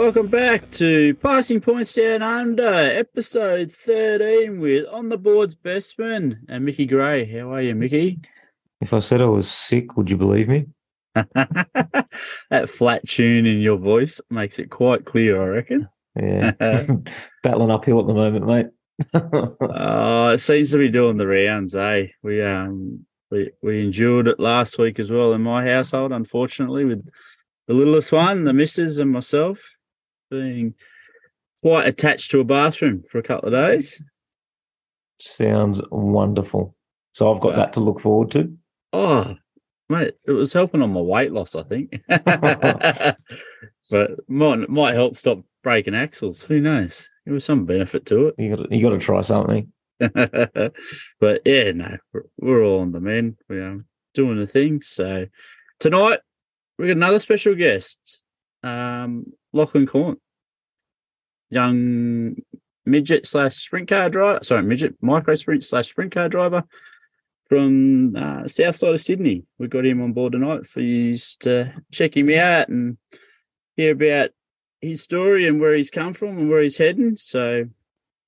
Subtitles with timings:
[0.00, 6.64] welcome back to Passing Points Down Under, episode 13 with On the Board's Bestmann and
[6.64, 7.26] Mickey Gray.
[7.26, 8.18] How are you, Mickey?
[8.80, 10.68] If I said I was sick, would you believe me?
[11.14, 15.86] that flat tune in your voice makes it quite clear, I reckon.
[16.16, 16.52] Yeah.
[17.42, 18.66] Battling uphill at the moment, mate.
[19.12, 22.06] uh, it seems to be doing the rounds, eh?
[22.22, 27.06] We um we we endured it last week as well in my household, unfortunately, with
[27.68, 29.60] the littlest one, the missus and myself
[30.30, 30.74] being
[31.62, 34.02] quite attached to a bathroom for a couple of days.
[35.20, 36.74] Sounds wonderful.
[37.12, 38.56] So I've got that to look forward to.
[38.92, 39.36] Oh,
[39.88, 42.00] mate, it was helping on my weight loss, I think.
[42.08, 43.16] but
[44.28, 46.42] might might help stop breaking axles.
[46.42, 47.08] Who knows?
[47.24, 48.34] There was some benefit to it.
[48.38, 49.72] You got you got to try something.
[49.98, 53.36] but yeah, no, we're, we're all on the men.
[53.48, 54.82] We are doing the thing.
[54.82, 55.26] So
[55.78, 56.20] tonight
[56.78, 58.22] we got another special guest,
[58.62, 60.18] um, Lachlan Caunt,
[61.48, 62.36] young
[62.86, 64.40] midget slash sprint car driver.
[64.42, 66.64] Sorry, midget micro sprint slash sprint car driver
[67.48, 69.44] from uh, south side of Sydney.
[69.58, 72.96] We got him on board tonight for you to check him out and
[73.76, 74.30] hear about
[74.80, 77.16] his story and where he's come from and where he's heading.
[77.16, 77.64] So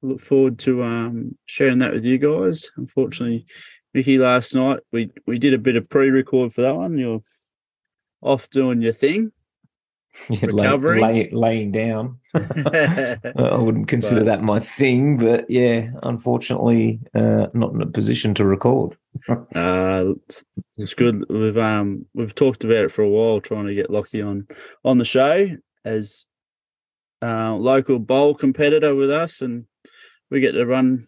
[0.02, 2.70] look forward to um, sharing that with you guys.
[2.76, 3.46] Unfortunately,
[3.94, 6.98] Mickey, last night we we did a bit of pre-record for that one.
[6.98, 7.22] You're
[8.20, 9.32] off doing your thing.
[10.28, 12.18] Yeah, lay, lay, laying down.
[12.34, 18.34] I wouldn't consider but, that my thing, but yeah, unfortunately, uh, not in a position
[18.34, 18.96] to record.
[19.54, 20.12] uh,
[20.76, 21.24] it's good.
[21.28, 24.46] We've um we've talked about it for a while, trying to get Lockie on
[24.84, 25.48] on the show
[25.84, 26.26] as
[27.22, 29.64] uh, local bowl competitor with us, and
[30.30, 31.06] we get to run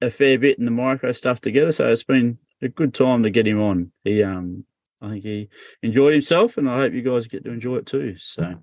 [0.00, 1.72] a fair bit in the micro stuff together.
[1.72, 3.92] So it's been a good time to get him on.
[4.04, 4.64] He um
[5.00, 5.48] I think he
[5.82, 8.16] enjoyed himself, and I hope you guys get to enjoy it too.
[8.18, 8.62] So,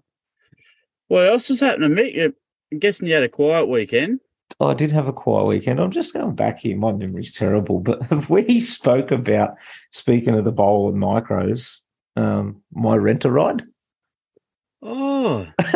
[1.08, 2.34] what else is happening, Mick?
[2.72, 4.20] I'm guessing you had a quiet weekend.
[4.60, 5.80] Oh, I did have a quiet weekend.
[5.80, 6.78] I'm just going back here.
[6.78, 9.56] My memory's terrible, but have we spoke about
[9.92, 11.80] speaking of the bowl and micros,
[12.16, 13.64] um, my renter ride?
[14.82, 15.74] Oh, I,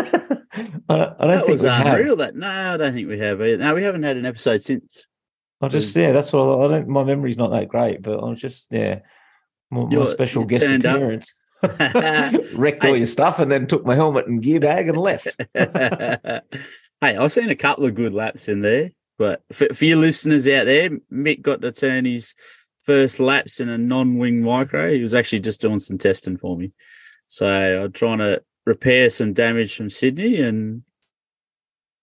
[0.90, 2.10] don't, I don't that think was unreal.
[2.10, 2.18] Have.
[2.18, 3.42] That no, I don't think we have.
[3.42, 3.58] Either.
[3.58, 5.08] No, we haven't had an episode since.
[5.62, 6.88] I just yeah, that's what I don't.
[6.88, 9.00] My memory's not that great, but I was just yeah,
[9.70, 11.34] my, my special guest appearance.
[12.54, 15.42] Wrecked all your stuff and then took my helmet and gear bag and left.
[15.56, 16.42] hey,
[17.02, 20.66] I've seen a couple of good laps in there, but for, for your listeners out
[20.66, 22.36] there, Mick got to turn his
[22.84, 24.94] first laps in a non-wing micro.
[24.94, 26.74] He was actually just doing some testing for me,
[27.26, 30.84] so I'm trying to repair some damage from Sydney, and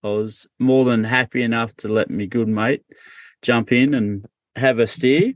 [0.03, 2.83] I was more than happy enough to let me good mate
[3.45, 4.27] jump in and
[4.57, 5.35] have a steer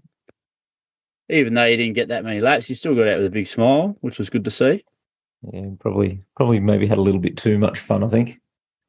[1.28, 3.46] even though he didn't get that many laps, he still got out with a big
[3.46, 4.84] smile, which was good to see.
[5.52, 8.02] Yeah, probably, probably maybe had a little bit too much fun.
[8.02, 8.40] I think.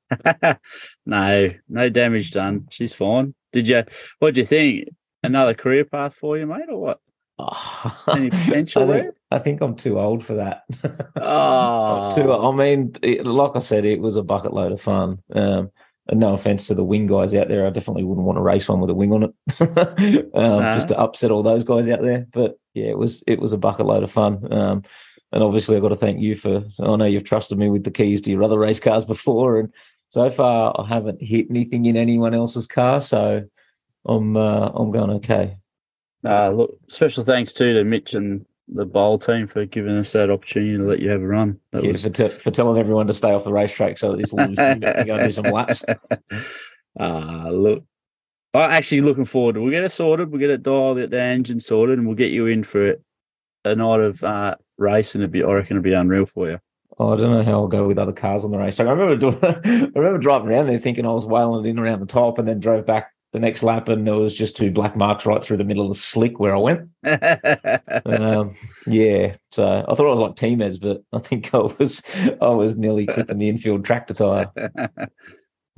[1.05, 2.67] no, no damage done.
[2.72, 3.35] She's fine.
[3.51, 3.83] Did you?
[4.19, 4.89] What do you think?
[5.22, 7.00] Another career path for you, mate, or what?
[7.38, 9.13] Oh, Any potential I think, there?
[9.31, 10.63] I think I'm too old for that.
[11.16, 12.31] oh, too.
[12.31, 15.19] I mean, it, like I said, it was a bucket load of fun.
[15.33, 15.71] Um,
[16.18, 18.80] no offense to the wing guys out there, I definitely wouldn't want to race one
[18.80, 19.34] with a wing on it,
[20.36, 20.72] um, no.
[20.74, 22.28] just to upset all those guys out there.
[22.31, 24.52] But yeah, it was it was a bucket load of fun.
[24.52, 24.84] Um,
[25.31, 26.64] and obviously, I've got to thank you for.
[26.80, 29.72] I know you've trusted me with the keys to your other race cars before, and
[30.09, 33.44] so far I haven't hit anything in anyone else's car, so
[34.06, 35.58] I'm uh, I'm going okay.
[36.25, 40.30] Uh, look, special thanks too to Mitch and the bowl team for giving us that
[40.30, 41.59] opportunity to let you have a run.
[41.72, 42.03] That yeah, was...
[42.03, 44.80] for, t- for telling everyone to stay off the racetrack so that this little can
[44.80, 45.84] go do some laps.
[47.00, 47.84] Uh, look,
[48.53, 50.31] I'm actually looking forward to We'll get it sorted.
[50.31, 52.96] We'll get it dialed, get the engine sorted, and we'll get you in for
[53.66, 55.22] a night of uh, racing.
[55.22, 56.59] It'll be, I reckon it'll be unreal for you.
[56.97, 58.88] Oh, I don't know how I'll go with other cars on the racetrack.
[58.88, 62.06] I remember doing, I remember driving around there thinking I was wailing in around the
[62.06, 65.26] top, and then drove back the next lap, and there was just two black marks
[65.26, 66.90] right through the middle of the slick where I went.
[68.06, 68.54] um,
[68.88, 72.04] yeah, so I thought I was like Teamers, but I think I was
[72.42, 74.52] I was nearly clipping the infield tractor tire.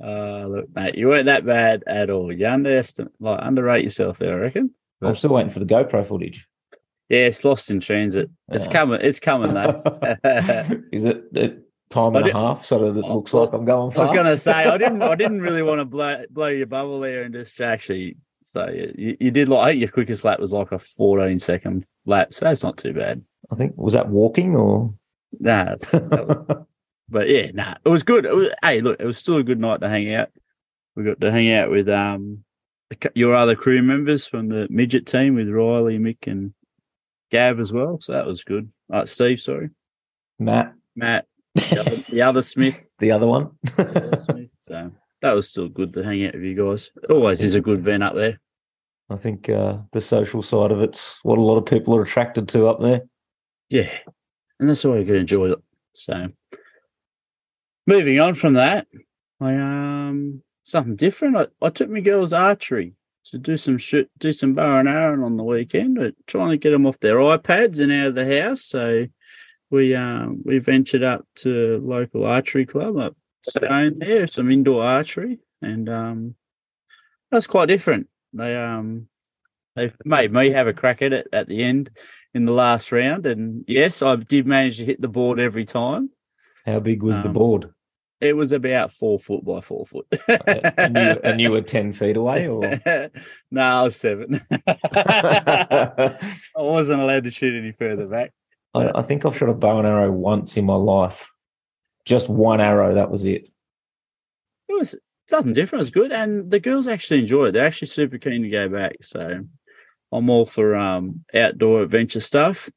[0.02, 2.32] Uh, look, mate, you weren't that bad at all.
[2.32, 4.70] You underestimate, like underrate yourself there, I reckon.
[5.00, 5.08] But...
[5.08, 6.46] I'm still waiting for the GoPro footage.
[7.08, 8.30] Yeah, it's lost in transit.
[8.48, 9.00] It's coming.
[9.02, 9.82] It's coming though.
[10.92, 11.61] Is it, it
[11.92, 13.98] time and a half so that it looks like I'm going fast.
[13.98, 15.02] I was going to say I didn't.
[15.02, 19.16] I didn't really want to blow blow your bubble there and just actually say you,
[19.20, 19.60] you did like.
[19.60, 22.92] I think your quickest lap was like a 14 second lap, so that's not too
[22.92, 23.22] bad.
[23.50, 24.94] I think was that walking or
[25.38, 25.76] nah.
[27.08, 28.24] but yeah, nah, it was good.
[28.24, 30.30] It was, hey, look, it was still a good night to hang out.
[30.96, 32.44] We got to hang out with um
[33.14, 36.54] your other crew members from the midget team with Riley, Mick, and
[37.30, 37.98] Gav as well.
[38.00, 38.70] So that was good.
[38.92, 39.70] Uh, Steve, sorry,
[40.38, 42.86] Matt, Matt, the, other, the other Smith.
[42.98, 43.50] the other one.
[43.62, 44.50] the other Smith.
[44.60, 44.90] So
[45.20, 46.90] that was still good to hang out with you guys.
[47.02, 48.40] It always is a good event up there.
[49.10, 52.48] I think uh, the social side of it's what a lot of people are attracted
[52.50, 53.02] to up there.
[53.68, 53.90] Yeah.
[54.58, 55.58] And that's why you can enjoy it.
[55.92, 56.28] So
[57.86, 58.86] moving on from that,
[59.40, 61.36] I um something different.
[61.36, 62.94] I, I took my girls archery
[63.24, 66.70] to do some shoot, do some bow and arrow on the weekend, trying to get
[66.70, 68.64] them off their iPads and out of the house.
[68.64, 69.06] So
[69.72, 75.38] we um we ventured up to local archery club up staying there, some indoor archery,
[75.60, 76.34] and um
[77.30, 78.06] that's quite different.
[78.32, 79.08] They um
[79.74, 81.90] they made me have a crack at it at the end
[82.34, 86.10] in the last round, and yes, I did manage to hit the board every time.
[86.66, 87.70] How big was the Um, board?
[88.20, 90.06] It was about four foot by four foot.
[90.28, 92.46] and, you, and you were 10 feet away?
[92.46, 92.60] Or?
[93.50, 94.40] no, I was seven.
[94.68, 96.16] I,
[96.54, 98.32] wasn't allowed to shoot any further back.
[98.74, 101.28] I think I've shot a bow and arrow once in my life.
[102.04, 103.50] Just one arrow, that was it.
[104.68, 104.96] It was
[105.28, 105.80] something different.
[105.80, 107.52] It was good, and the girls actually enjoyed it.
[107.52, 108.96] They're actually super keen to go back.
[109.02, 109.44] So
[110.10, 112.70] I'm all for um, outdoor adventure stuff.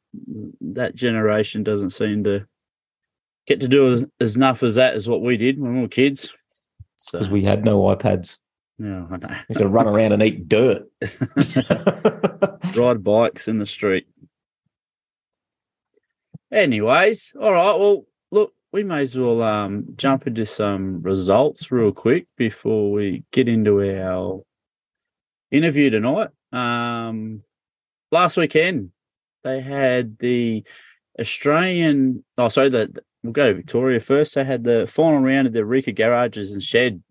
[0.62, 2.46] That generation doesn't seem to
[3.48, 6.34] get to do as, enough as that as what we did when we were kids.
[6.98, 8.38] So Because we had no iPads.
[8.80, 9.28] yeah, I know.
[9.30, 10.84] We used to run around and eat dirt.
[12.76, 14.08] ride bikes in the street.
[16.56, 17.78] Anyways, all right.
[17.78, 23.26] Well, look, we may as well um, jump into some results real quick before we
[23.34, 24.42] get into our
[25.52, 26.30] interview tonight.
[26.54, 27.44] Um,
[28.10, 28.92] last weekend,
[29.44, 30.64] they had the
[31.20, 32.24] Australian.
[32.38, 32.70] Oh, sorry.
[32.70, 34.36] The, we'll go to Victoria first.
[34.36, 37.04] They had the final round of the Rika Garages and Shed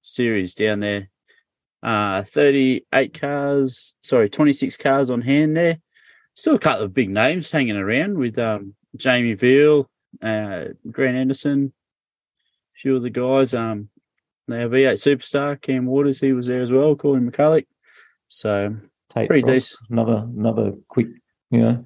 [0.00, 1.10] series down there
[1.82, 5.78] uh 38 cars sorry 26 cars on hand there
[6.34, 9.88] still a couple of big names hanging around with um jamie veal
[10.22, 11.72] uh grant anderson
[12.74, 13.88] a few of the guys um
[14.48, 17.66] now v8 superstar cam waters he was there as well colin mcculloch
[18.28, 18.76] so
[19.08, 21.06] Tate Pretty Frost, Another, another quick,
[21.52, 21.84] you know,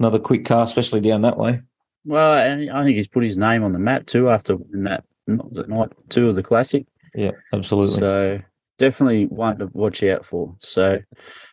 [0.00, 1.60] another quick car, especially down that way.
[2.04, 5.64] well and i think he's put his name on the map too after that the
[5.68, 7.94] night two of the classic Yeah, absolutely.
[7.94, 8.40] So
[8.78, 10.54] definitely one to watch out for.
[10.60, 10.98] So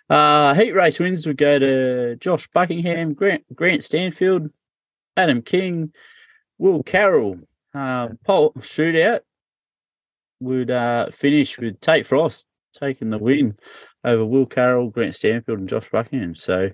[0.09, 4.49] uh heat race wins would go to Josh Buckingham, Grant Grant Stanfield,
[5.15, 5.93] Adam King,
[6.57, 7.39] Will Carroll.
[7.73, 9.21] Uh Paul shootout
[10.39, 13.57] would uh finish with Tate Frost taking the win
[14.03, 16.35] over Will Carroll, Grant Stanfield, and Josh Buckingham.
[16.35, 16.71] So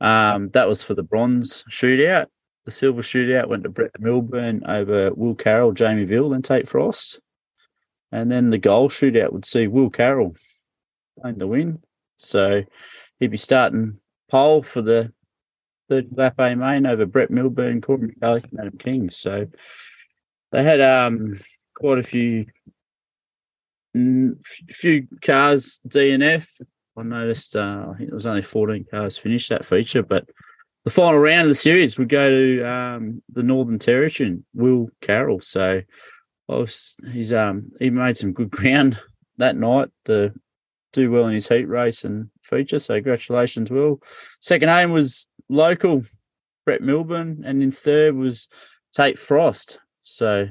[0.00, 2.26] um that was for the bronze shootout.
[2.64, 7.18] The silver shootout went to Brett Milburn over Will Carroll, Jamie Veal, and Tate Frost.
[8.12, 10.34] And then the goal shootout would see Will Carroll
[11.20, 11.80] claim the win.
[12.18, 12.64] So
[13.18, 15.12] he'd be starting pole for the
[15.90, 19.10] lap A main over Brett Milburn, Corbin McCulloch, and Adam King.
[19.10, 19.46] So
[20.52, 21.38] they had um
[21.74, 22.46] quite a few
[23.96, 24.36] mm,
[24.70, 26.48] few cars DNF.
[26.96, 30.28] I noticed uh, I think there was only 14 cars finished that feature, but
[30.84, 34.88] the final round of the series would go to um, the Northern Territory and Will
[35.00, 35.40] Carroll.
[35.40, 35.82] So
[36.48, 38.98] was, he's um he made some good ground
[39.36, 40.32] that night to
[40.92, 42.78] do well in his heat race and feature.
[42.78, 44.00] So congratulations, Will.
[44.40, 46.04] Second aim was local
[46.64, 48.48] Brett Milburn, and in third was
[48.92, 49.80] Tate Frost.
[50.02, 50.48] So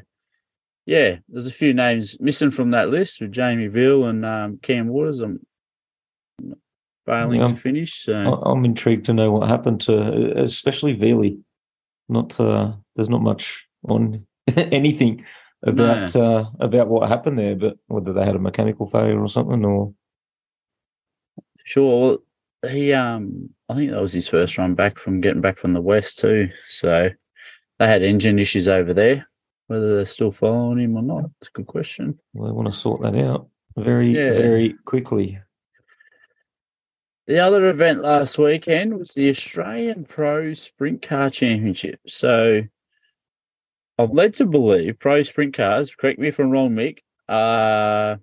[0.85, 4.87] yeah, there's a few names missing from that list with Jamie Veal and um, Cam
[4.87, 5.19] Waters.
[5.19, 5.45] I'm
[7.05, 7.47] failing Yeah.
[7.47, 7.93] to finish.
[7.95, 11.39] So I'm intrigued to know what happened to, especially Veely.
[12.09, 14.25] Not uh, there's not much on
[14.55, 15.25] anything
[15.63, 19.65] about uh, about what happened there, but whether they had a mechanical failure or something,
[19.65, 19.93] or
[21.65, 22.19] Sure.
[22.69, 25.81] He um I think that was his first run back from getting back from the
[25.81, 26.49] west too.
[26.67, 27.09] So
[27.79, 29.27] they had engine issues over there.
[29.67, 32.17] Whether they're still following him or not, it's a good question.
[32.33, 34.33] Well, they want to sort that out very Yeah.
[34.33, 35.39] very quickly.
[37.27, 41.99] The other event last weekend was the Australian Pro Sprint Car Championship.
[42.07, 42.61] So
[43.99, 48.21] I'm led to believe Pro Sprint Cars, correct me if I'm wrong, Mick, are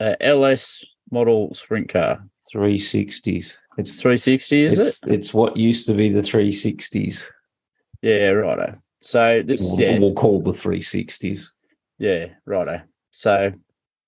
[0.00, 2.26] LS model sprint car.
[2.54, 3.54] 360s.
[3.78, 5.12] It's 360, is it's, it?
[5.12, 7.24] It's what used to be the 360s.
[8.02, 8.78] Yeah, righto.
[9.00, 9.98] So this We'll, yeah.
[9.98, 11.46] we'll call the 360s.
[11.98, 12.82] Yeah, righto.
[13.10, 13.52] So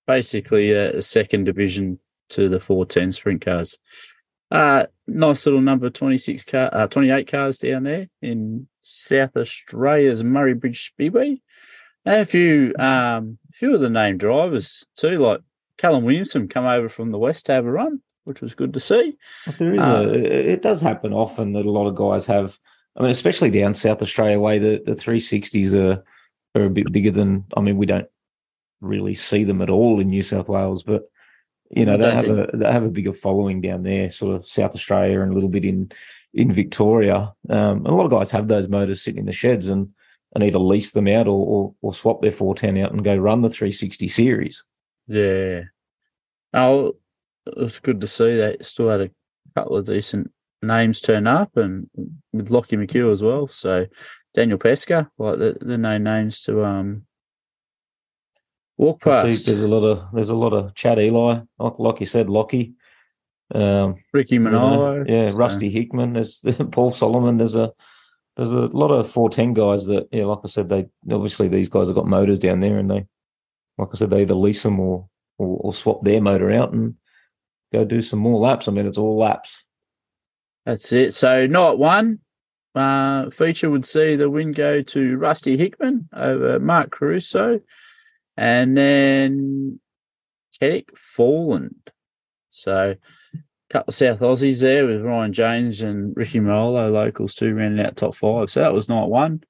[0.06, 1.98] basically a, a second division
[2.30, 3.78] to the 410 sprint cars.
[4.50, 10.54] Uh nice little number 26 car uh, 28 cars down there in South Australia's Murray
[10.54, 11.40] Bridge Speedway.
[12.04, 15.40] And a few um a few of the named drivers too, like
[15.78, 18.80] Callum Williamson come over from the West to have a run, which was good to
[18.80, 19.16] see.
[19.46, 20.14] But There is Uh, a.
[20.14, 22.58] It does happen often that a lot of guys have.
[22.96, 26.04] I mean, especially down South Australia way, the the 360s are
[26.54, 27.44] are a bit bigger than.
[27.56, 28.08] I mean, we don't
[28.80, 31.04] really see them at all in New South Wales, but
[31.70, 34.74] you know they have a they have a bigger following down there, sort of South
[34.74, 35.90] Australia and a little bit in
[36.34, 37.32] in Victoria.
[37.48, 39.88] Um, a lot of guys have those motors sitting in the sheds and
[40.34, 43.40] and either lease them out or or, or swap their 410 out and go run
[43.42, 44.64] the 360 series.
[45.08, 45.62] Yeah.
[46.54, 46.96] Oh,
[47.46, 48.64] it was good to see that.
[48.64, 49.10] Still had a
[49.54, 50.32] couple of decent
[50.62, 51.88] names turn up, and
[52.32, 53.48] with Lockie McHugh as well.
[53.48, 53.86] So
[54.34, 57.02] Daniel Pestka, like the, the no names to um
[58.76, 59.46] walk past.
[59.46, 62.74] there's a lot of there's a lot of Chad Ely, like, like you said, Lockie.
[63.54, 65.36] Um, Ricky Manolo, yeah, so.
[65.36, 66.14] Rusty Hickman.
[66.14, 67.36] There's Paul Solomon.
[67.36, 67.72] There's a
[68.36, 71.68] there's a lot of four ten guys that, yeah, like I said, they obviously these
[71.68, 73.06] guys have got motors down there, and they,
[73.76, 76.94] like I said, they either lease them or or, or swap their motor out and
[77.72, 78.68] go do some more laps.
[78.68, 79.64] I mean, it's all laps.
[80.66, 81.14] That's it.
[81.14, 82.20] So night one,
[82.74, 87.60] uh, feature would see the win go to Rusty Hickman over Mark Caruso,
[88.36, 89.80] and then
[90.60, 91.90] Kedic Forland.
[92.48, 92.96] So
[93.72, 97.96] couple of South Aussies there with Ryan James and Ricky Molo locals too, rounding out
[97.96, 98.50] top five.
[98.50, 99.42] So that was night one.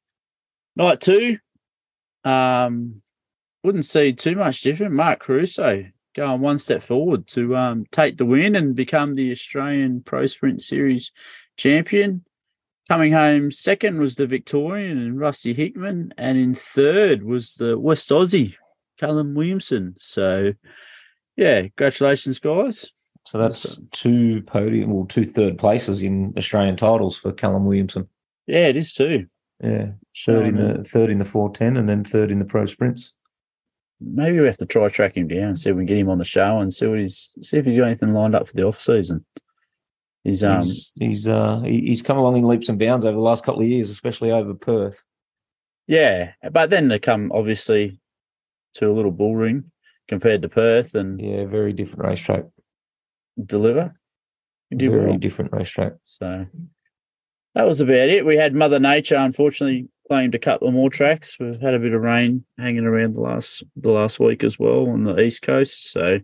[0.76, 1.38] Night two,
[2.24, 3.02] um,
[3.64, 4.94] wouldn't see too much different.
[4.94, 10.02] Mark Caruso going one step forward to um, take the win and become the Australian
[10.02, 11.10] Pro Sprint Series
[11.56, 12.24] champion.
[12.88, 18.10] Coming home second was the Victorian and Rusty Hickman, and in third was the West
[18.10, 18.54] Aussie
[18.98, 19.94] Callum Williamson.
[19.96, 20.52] So,
[21.36, 22.92] yeah, congratulations, guys.
[23.24, 28.08] So that's two podium, well, two third places in Australian titles for Callum Williamson.
[28.46, 29.26] Yeah, it is too.
[29.62, 29.92] Yeah,
[30.26, 33.14] third in the third in the four ten, and then third in the pro sprints.
[34.04, 36.18] Maybe we have to try track him down, see if we can get him on
[36.18, 38.64] the show, and see what he's see if he's got anything lined up for the
[38.64, 39.24] off season.
[40.24, 43.44] He's um he's he's, uh, he's come along in leaps and bounds over the last
[43.44, 45.02] couple of years, especially over Perth.
[45.86, 48.00] Yeah, but then they come obviously
[48.74, 49.70] to a little bull ring
[50.08, 52.44] compared to Perth, and yeah, very different racetrack
[53.44, 53.94] deliver.
[54.70, 55.18] Very well.
[55.18, 55.94] different racetrack.
[56.04, 56.46] So
[57.54, 58.24] that was about it.
[58.24, 61.38] We had Mother Nature, unfortunately, claimed a couple more tracks.
[61.40, 64.90] We've had a bit of rain hanging around the last the last week as well
[64.90, 65.90] on the east coast.
[65.90, 66.18] So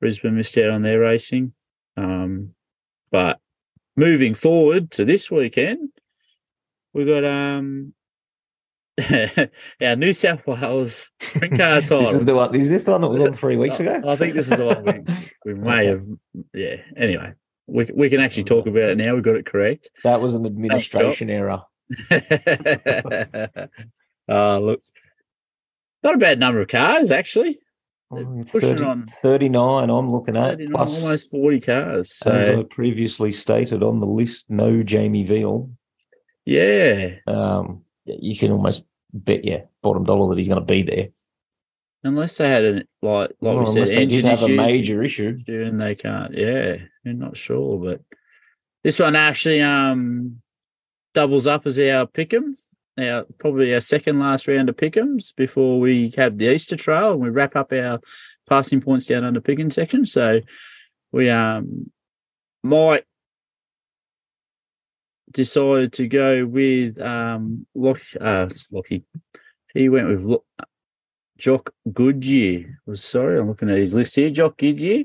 [0.00, 1.52] Brisbane missed out on their racing.
[1.96, 2.54] Um,
[3.12, 3.38] but
[3.96, 5.90] moving forward to this weekend,
[6.92, 7.94] we've got um
[9.80, 12.00] our New South Wales sprint car title.
[12.00, 12.52] this is the one.
[12.52, 14.02] Is this the one that was on three weeks ago?
[14.04, 16.02] I think this is the one we, we may have.
[16.52, 16.78] Yeah.
[16.96, 17.34] Anyway,
[17.68, 19.14] we we can actually talk about it now.
[19.14, 19.88] We got it correct.
[20.02, 21.62] That was an administration error.
[24.28, 24.82] Uh, look,
[26.02, 27.58] not a bad number of cars actually.
[28.10, 32.14] Oh, pushing 30, on 39 I'm looking at plus almost 40 cars.
[32.14, 32.30] So.
[32.30, 35.70] As I previously stated on the list, no Jamie Veal.
[36.44, 37.16] Yeah.
[37.26, 41.08] Um, you can almost bet your bottom dollar that he's going to be there.
[42.02, 45.80] Unless they had a like like well, we said, engine have a major issue, and
[45.80, 46.34] they can't.
[46.34, 46.76] Yeah,
[47.06, 48.02] I'm not sure, but
[48.82, 50.42] this one actually um
[51.14, 52.56] doubles up as our pick'em.
[52.98, 57.20] Our probably our second last round of pick'ems before we have the Easter Trail and
[57.20, 58.00] we wrap up our
[58.48, 60.06] passing points down under picking section.
[60.06, 60.40] So
[61.10, 61.90] we um
[62.62, 63.04] might
[65.32, 69.04] decided to go with um Lock uh Lockie.
[69.72, 70.44] He went with Lo-
[71.36, 72.80] Jock Goodyear.
[72.86, 74.30] Was sorry, I'm looking at his list here.
[74.30, 75.04] Jock Goodyear.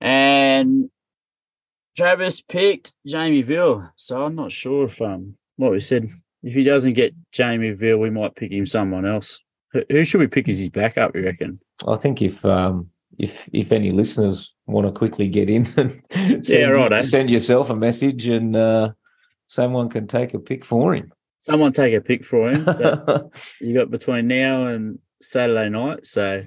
[0.00, 0.90] And
[1.98, 3.90] Travis picked Jamie Veal.
[3.96, 6.08] So I'm not sure if um what we said.
[6.44, 9.40] If he doesn't get Jamie Veal, we might pick him someone else.
[9.90, 11.58] Who should we pick as his backup, you reckon?
[11.88, 16.60] I think if um if if any listeners want to quickly get in and send,
[16.60, 17.02] yeah, right, eh?
[17.02, 18.92] send yourself a message and uh,
[19.48, 21.12] someone can take a pick for him.
[21.40, 22.64] Someone take a pick for him.
[23.60, 26.06] you got between now and Saturday night.
[26.06, 26.44] So,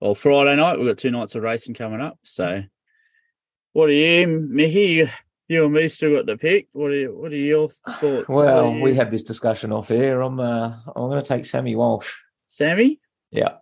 [0.00, 2.18] well, Friday night, we've got two nights of racing coming up.
[2.22, 2.62] So,
[3.76, 5.06] what are you, Mickey?
[5.48, 6.68] You and me still got the pick.
[6.72, 8.26] What are you, what are your thoughts?
[8.26, 8.80] Well, you...
[8.80, 10.22] we have this discussion off air.
[10.22, 12.10] I'm uh, I'm going to take Sammy Walsh.
[12.48, 13.00] Sammy?
[13.30, 13.56] Yeah.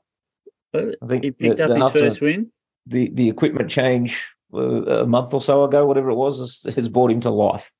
[0.73, 2.53] I think he picked the, up his first win.
[2.87, 6.89] The the equipment change uh, a month or so ago, whatever it was, has, has
[6.89, 7.73] brought him to life.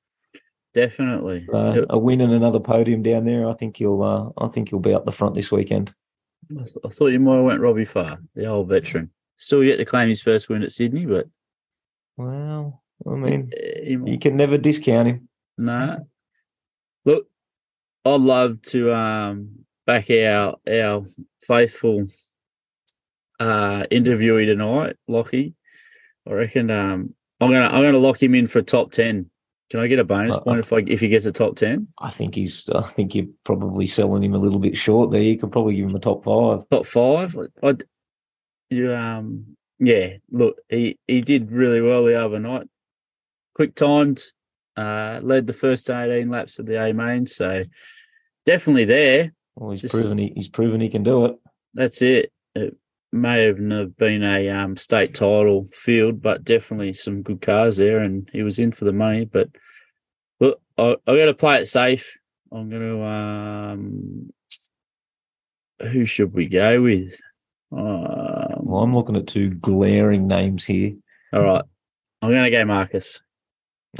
[0.73, 3.47] Definitely, uh, a win and another podium down there.
[3.47, 4.03] I think he'll.
[4.03, 5.93] Uh, I think he'll be up the front this weekend.
[6.51, 9.11] I thought you might have went Robbie Farr, the old veteran.
[9.37, 11.27] Still yet to claim his first win at Sydney, but
[12.17, 13.51] well, I mean,
[13.83, 15.29] you can never discount him.
[15.57, 15.85] No.
[15.85, 15.97] Nah.
[17.05, 17.27] Look,
[18.05, 21.05] I'd love to um, back our our
[21.43, 22.05] faithful
[23.39, 25.53] uh, interviewee tonight, Lockie.
[26.27, 29.29] I reckon um, I'm gonna I'm gonna lock him in for top ten
[29.69, 31.87] Can I get a bonus Uh, point if I if he gets a top ten?
[31.99, 32.69] I think he's.
[32.69, 35.21] I think you're probably selling him a little bit short there.
[35.21, 36.67] You could probably give him a top five.
[36.69, 37.37] Top five?
[37.61, 37.75] I
[38.69, 42.67] you um yeah, look, he he did really well the other night.
[43.53, 44.23] Quick timed,
[44.77, 47.63] uh led the first eighteen laps of the A main, so
[48.45, 49.33] definitely there.
[49.55, 51.35] Well, he's Just- proven he, he's proven he can do it.
[51.73, 52.31] That's it.
[52.55, 52.75] It
[53.11, 57.99] may have not been a um, state title field, but definitely some good cars there,
[57.99, 59.25] and he was in for the money.
[59.25, 59.49] But
[60.39, 62.17] look, I, I got to play it safe.
[62.51, 63.03] I'm going to.
[63.03, 64.29] Um,
[65.91, 67.19] who should we go with?
[67.75, 70.93] Um, Well, I'm looking at two glaring names here.
[71.33, 71.63] all right,
[72.21, 73.21] I'm going to go Marcus.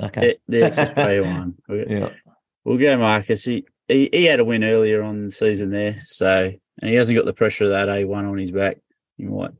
[0.01, 0.37] Okay.
[0.47, 1.55] There- There's one.
[1.67, 2.09] We'll, Yeah.
[2.63, 3.43] we'll go Marcus.
[3.45, 6.51] He, he he had a win earlier on the season there, so
[6.81, 8.77] and he hasn't got the pressure of that A1 on his back.
[9.17, 9.51] You might.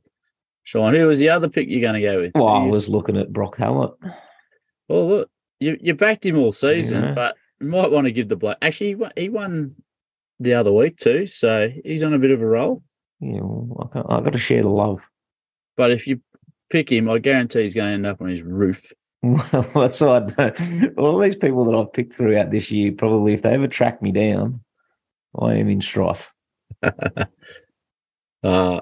[0.63, 2.31] Sean, who was the other pick you're going to go with?
[2.33, 3.91] Well, I was looking at Brock Hallett.
[4.89, 5.29] Well, look,
[5.59, 7.13] you you backed him all season, Yeah.
[7.13, 8.57] but you might want to give the bloke.
[8.61, 9.75] Actually, he won, he won
[10.39, 12.81] the other week too, so he's on a bit of a roll.
[13.19, 15.01] Yeah, well, I, I got to share the love.
[15.77, 16.21] But if you
[16.69, 18.91] pick him, I guarantee he's going to end up on his roof.
[19.23, 20.93] Well, that's what I know.
[20.99, 24.11] All these people that I've picked throughout this year, probably if they ever track me
[24.11, 24.61] down,
[25.39, 26.31] I am in strife.
[28.43, 28.79] Uh,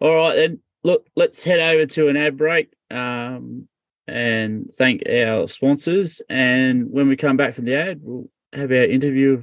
[0.00, 0.60] all right, then.
[0.84, 3.66] Look, let's head over to an ad break um,
[4.06, 6.22] and thank our sponsors.
[6.28, 9.42] And when we come back from the ad, we'll have our interview.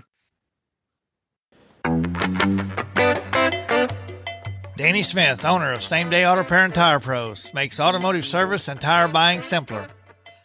[4.75, 8.81] Danny Smith, owner of Same Day Auto Repair and Tire Pros, makes automotive service and
[8.81, 9.85] tire buying simpler.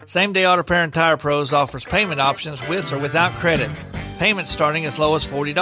[0.04, 3.70] Same Day Auto Repair and Tire Pros offers payment options with or without credit.
[4.18, 5.54] Payments starting as low as $40.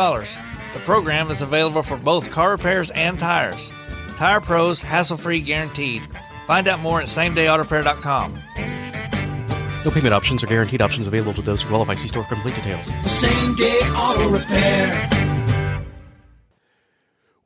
[0.73, 3.71] The program is available for both car repairs and tires.
[4.17, 6.03] Tire Pros hassle free guaranteed.
[6.49, 8.35] Find out more at samedayautorepair.com.
[9.85, 11.95] No payment options or guaranteed options available to those who qualify.
[11.95, 12.87] See store for complete details.
[13.09, 15.36] Same day auto repair.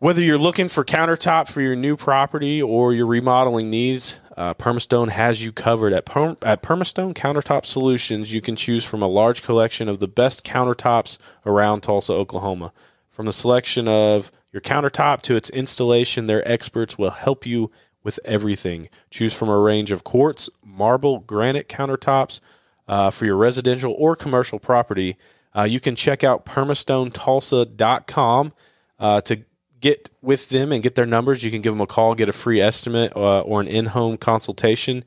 [0.01, 5.11] Whether you're looking for countertop for your new property or your remodeling needs, uh, Permastone
[5.11, 5.93] has you covered.
[5.93, 6.09] At,
[6.43, 11.19] at Permastone Countertop Solutions, you can choose from a large collection of the best countertops
[11.45, 12.73] around Tulsa, Oklahoma.
[13.11, 17.71] From the selection of your countertop to its installation, their experts will help you
[18.03, 18.89] with everything.
[19.11, 22.41] Choose from a range of quartz, marble, granite countertops
[22.89, 25.19] uh, for your residential or commercial property.
[25.55, 28.55] Uh, you can check out permastonetulsa.com
[28.99, 29.45] uh, to
[29.81, 31.43] get with them and get their numbers.
[31.43, 34.17] You can give them a call, get a free estimate uh, or an in home
[34.17, 35.05] consultation,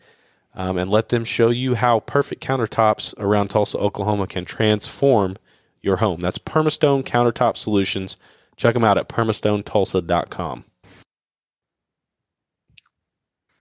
[0.56, 5.36] um, and let them show you how perfect countertops around Tulsa, Oklahoma can transform
[5.82, 6.20] your home.
[6.20, 8.18] That's Permastone Countertop Solutions.
[8.56, 10.64] Check them out at permastonetulsa.com.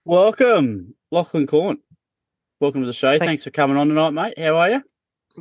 [0.04, 1.80] Welcome, Lachlan Caunt.
[2.60, 3.12] Welcome to the show.
[3.18, 4.38] Thank- Thanks for coming on tonight, mate.
[4.38, 4.82] How are you?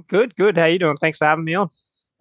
[0.07, 0.57] Good, good.
[0.57, 0.97] How you doing?
[0.97, 1.69] Thanks for having me on.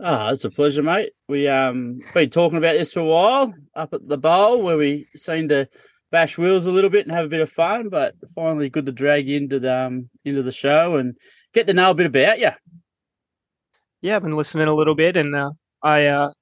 [0.03, 1.13] Ah, it's a pleasure, mate.
[1.29, 5.07] We um been talking about this for a while up at the bowl where we
[5.15, 5.69] seem to
[6.11, 8.93] bash wheels a little bit and have a bit of fun, but finally good to
[8.93, 11.17] drag you into the um into the show and
[11.53, 12.51] get to know a bit about you.
[14.01, 15.51] Yeah, I've been listening a little bit, and uh,
[15.83, 16.33] I uh,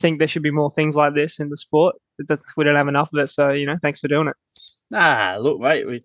[0.00, 1.94] think there should be more things like this in the sport.
[2.18, 4.36] It does, we don't have enough of it, so you know, thanks for doing it.
[4.90, 6.02] Nah, look, mate, we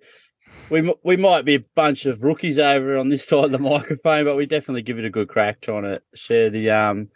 [0.70, 4.26] we we might be a bunch of rookies over on this side of the microphone,
[4.26, 7.10] but we definitely give it a good crack trying to share the um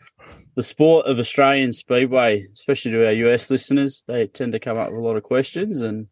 [0.56, 4.04] the sport of Australian speedway, especially to our US listeners.
[4.08, 6.08] They tend to come up with a lot of questions and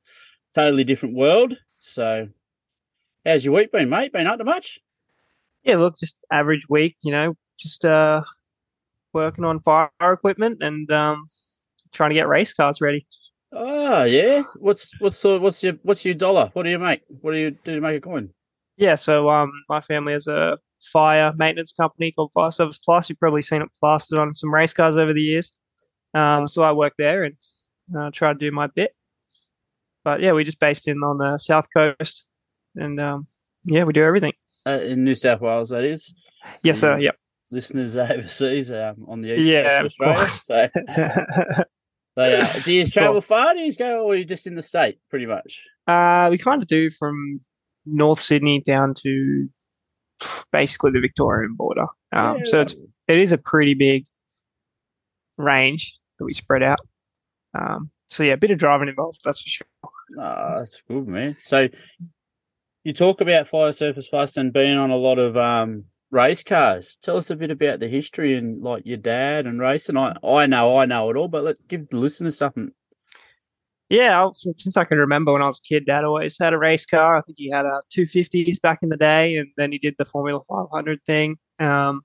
[0.55, 1.57] totally different world.
[1.79, 2.29] So,
[3.25, 4.13] how's your week been, mate?
[4.13, 4.79] Been up to much?
[5.63, 6.95] Yeah, look, just average week.
[7.03, 8.21] You know, just uh,
[9.13, 11.25] working on fire equipment and um,
[11.91, 13.05] trying to get race cars ready.
[13.51, 14.43] Oh yeah.
[14.57, 16.49] What's what's the, what's your what's your dollar?
[16.53, 17.01] What do you make?
[17.07, 18.29] What do you do to make a coin?
[18.77, 20.57] Yeah, so um, my family has a
[20.93, 23.09] fire maintenance company called Fire Service Plus.
[23.09, 25.51] You've probably seen it plastered on some race cars over the years.
[26.13, 27.35] Um, so I work there and
[27.97, 28.91] uh, try to do my bit.
[30.03, 32.27] But yeah, we're just based in on the south coast,
[32.75, 33.27] and um,
[33.63, 34.33] yeah, we do everything.
[34.65, 36.13] Uh, in New South Wales, that is.
[36.63, 36.95] Yes, sir.
[36.97, 37.03] Mm.
[37.03, 37.15] Yep.
[37.51, 40.45] Listeners overseas um, on the east Yeah, coast of of course.
[40.45, 40.69] So,
[42.17, 43.53] they, uh, do you travel far?
[43.53, 45.61] Do you go, or are you just in the state, pretty much?
[45.87, 47.39] uh, we kind of do from
[47.85, 49.47] North Sydney down to
[50.51, 51.85] basically the Victorian border.
[52.11, 52.75] Um, so it's
[53.07, 54.05] it is a pretty big
[55.37, 56.79] range that we spread out.
[57.57, 59.67] Um, so yeah, a bit of driving involved, that's for sure.
[60.19, 61.37] Ah, that's good, man.
[61.41, 61.67] So
[62.83, 66.97] you talk about Fire Service Plus and being on a lot of um, race cars.
[67.01, 69.97] Tell us a bit about the history and like your dad and racing.
[69.97, 72.71] I I know I know it all, but let give the listeners something.
[73.89, 76.85] Yeah, since I can remember when I was a kid, Dad always had a race
[76.85, 77.15] car.
[77.15, 80.03] I think he had a 250s back in the day, and then he did the
[80.03, 81.37] Formula 500 thing.
[81.59, 82.01] Um,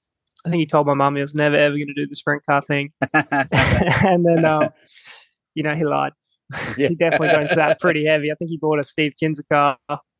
[0.46, 2.46] I think he told my mum he was never ever going to do the sprint
[2.46, 4.68] car thing, and then um,
[5.54, 6.12] you know he lied.
[6.76, 6.88] Yeah.
[6.88, 8.30] he definitely got into that pretty heavy.
[8.30, 9.76] I think he bought a Steve Kinser car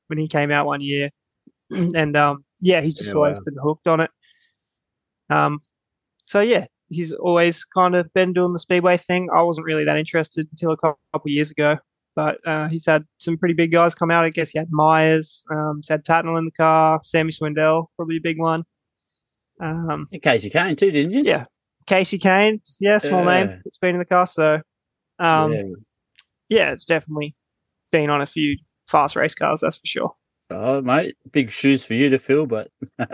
[0.09, 1.11] when he came out one year,
[1.71, 3.42] and um, yeah, he's just Yeah, always wow.
[3.44, 4.11] been hooked on it.
[5.29, 5.61] Um,
[6.27, 9.29] so yeah, he's always kind of been doing the speedway thing.
[9.35, 11.77] I wasn't really that interested until a couple of years ago,
[12.14, 14.25] but uh, he's had some pretty big guys come out.
[14.25, 18.16] I guess he had Myers, um, he's had Tatnell in the car, Sammy Swindell, probably
[18.16, 18.64] a big one.
[19.61, 21.22] Um, Kasey Kahne too, didn't you?
[21.22, 21.44] yeah,
[21.87, 23.44] Kasey Kahne, yeah, small Yeah.
[23.46, 24.27] name that's been in the car.
[24.27, 24.61] So,
[25.18, 25.62] um, Yeah.
[26.48, 27.35] yeah, it's definitely
[27.90, 28.57] been on a few
[28.88, 30.14] fast race cars, that's for sure.
[30.52, 33.08] Oh, mate, big shoes for you to fill, but nah,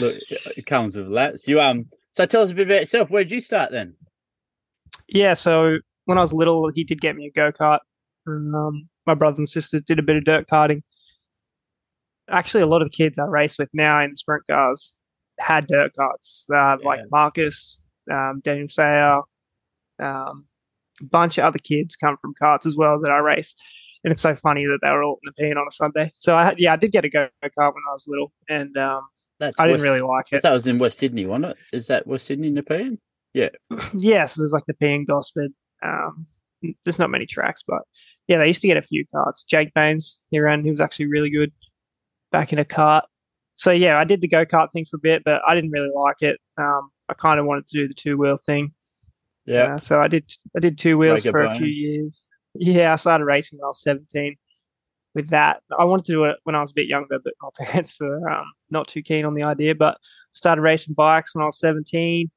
[0.00, 0.16] look,
[0.56, 1.46] it comes with laps.
[1.48, 3.10] You um, so tell us a bit about yourself.
[3.10, 3.94] Where did you start then?
[5.08, 7.80] Yeah, so when I was little, he did get me a go kart.
[8.26, 10.82] Um, my brother and sister did a bit of dirt karting.
[12.30, 14.96] Actually, a lot of the kids I race with now in sprint cars
[15.38, 19.20] had dirt karts, uh, like Marcus, um, Daniel Sayer,
[20.00, 20.46] um,
[21.00, 23.54] a bunch of other kids come from karts as well that I race.
[24.04, 26.12] And it's so funny that they were all in the pen on a Sunday.
[26.18, 29.02] So I yeah, I did get a go kart when I was little, and um,
[29.40, 30.42] That's I didn't West- really like it.
[30.42, 31.56] That was in West Sydney, wasn't it?
[31.72, 32.98] Is that West Sydney, the Nepean?
[33.32, 33.48] yeah,
[33.94, 35.52] yeah, so there's like the P and Gosford.
[35.82, 36.26] Um,
[36.84, 37.82] there's not many tracks, but
[38.28, 39.44] yeah, they used to get a few carts.
[39.44, 41.52] Jake Baines, he ran, he was actually really good
[42.32, 43.04] back in a cart.
[43.54, 45.90] So yeah, I did the go kart thing for a bit, but I didn't really
[45.94, 46.40] like it.
[46.58, 48.72] Um, I kind of wanted to do the two wheel thing.
[49.46, 49.74] Yeah.
[49.74, 51.58] Uh, so I did I did two wheels Break for a bone.
[51.58, 52.24] few years.
[52.54, 54.36] Yeah, I started racing when I was 17
[55.14, 55.62] with that.
[55.78, 58.28] I wanted to do it when I was a bit younger, but my parents were
[58.28, 59.74] um, not too keen on the idea.
[59.74, 59.98] But
[60.32, 62.30] started racing bikes when I was 17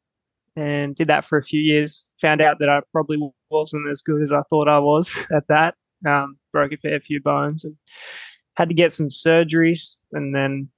[0.56, 2.10] and did that for a few years.
[2.22, 5.76] Found out that I probably wasn't as good as I thought I was at that.
[6.06, 7.76] Um, broke a fair few bones and
[8.56, 9.98] had to get some surgeries.
[10.12, 10.70] And then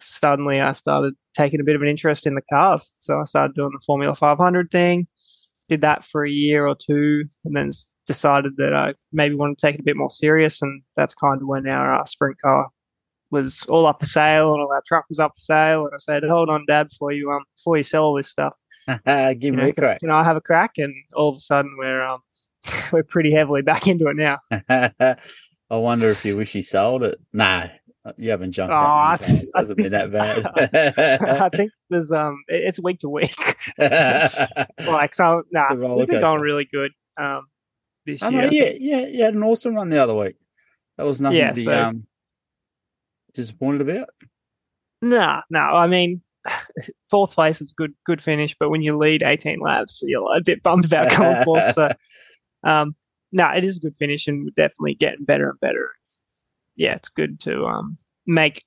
[0.00, 2.92] suddenly I started taking a bit of an interest in the cars.
[2.96, 5.06] So I started doing the Formula 500 thing,
[5.68, 7.72] did that for a year or two, and then
[8.06, 10.62] decided that I maybe wanted to take it a bit more serious.
[10.62, 12.68] And that's kind of when our uh, sprint car
[13.30, 15.84] was all up for sale and all our truck was up for sale.
[15.84, 18.54] And I said, hold on, Dad, before you um before you sell all this stuff,
[18.86, 20.00] Give you me know, a crack.
[20.00, 20.72] can I have a crack?
[20.78, 22.20] And all of a sudden we're um
[22.92, 24.38] we're pretty heavily back into it now.
[25.68, 27.18] I wonder if you wish he sold it.
[27.32, 27.66] Nah,
[28.16, 28.72] you haven't jumped.
[28.72, 29.52] Oh, I that many th- times.
[29.54, 31.28] I hasn't been that bad.
[31.42, 33.34] I think there's um it's week to week.
[33.78, 37.46] like so nah, we've been going really good um
[38.06, 38.40] this I year.
[38.40, 40.36] mean, I yeah, yeah, you had an awesome run the other week.
[40.96, 42.06] That was nothing Yeah, to be so- um,
[43.34, 44.08] disappointed about.
[45.02, 46.22] Nah, no, I mean
[47.10, 50.62] fourth place is good good finish, but when you lead 18 laps, you're a bit
[50.62, 51.72] bummed about coming fourth.
[51.74, 51.92] So
[52.64, 52.94] um
[53.32, 55.90] no, it is a good finish and we're definitely getting better and better.
[56.76, 58.64] Yeah, it's good to um make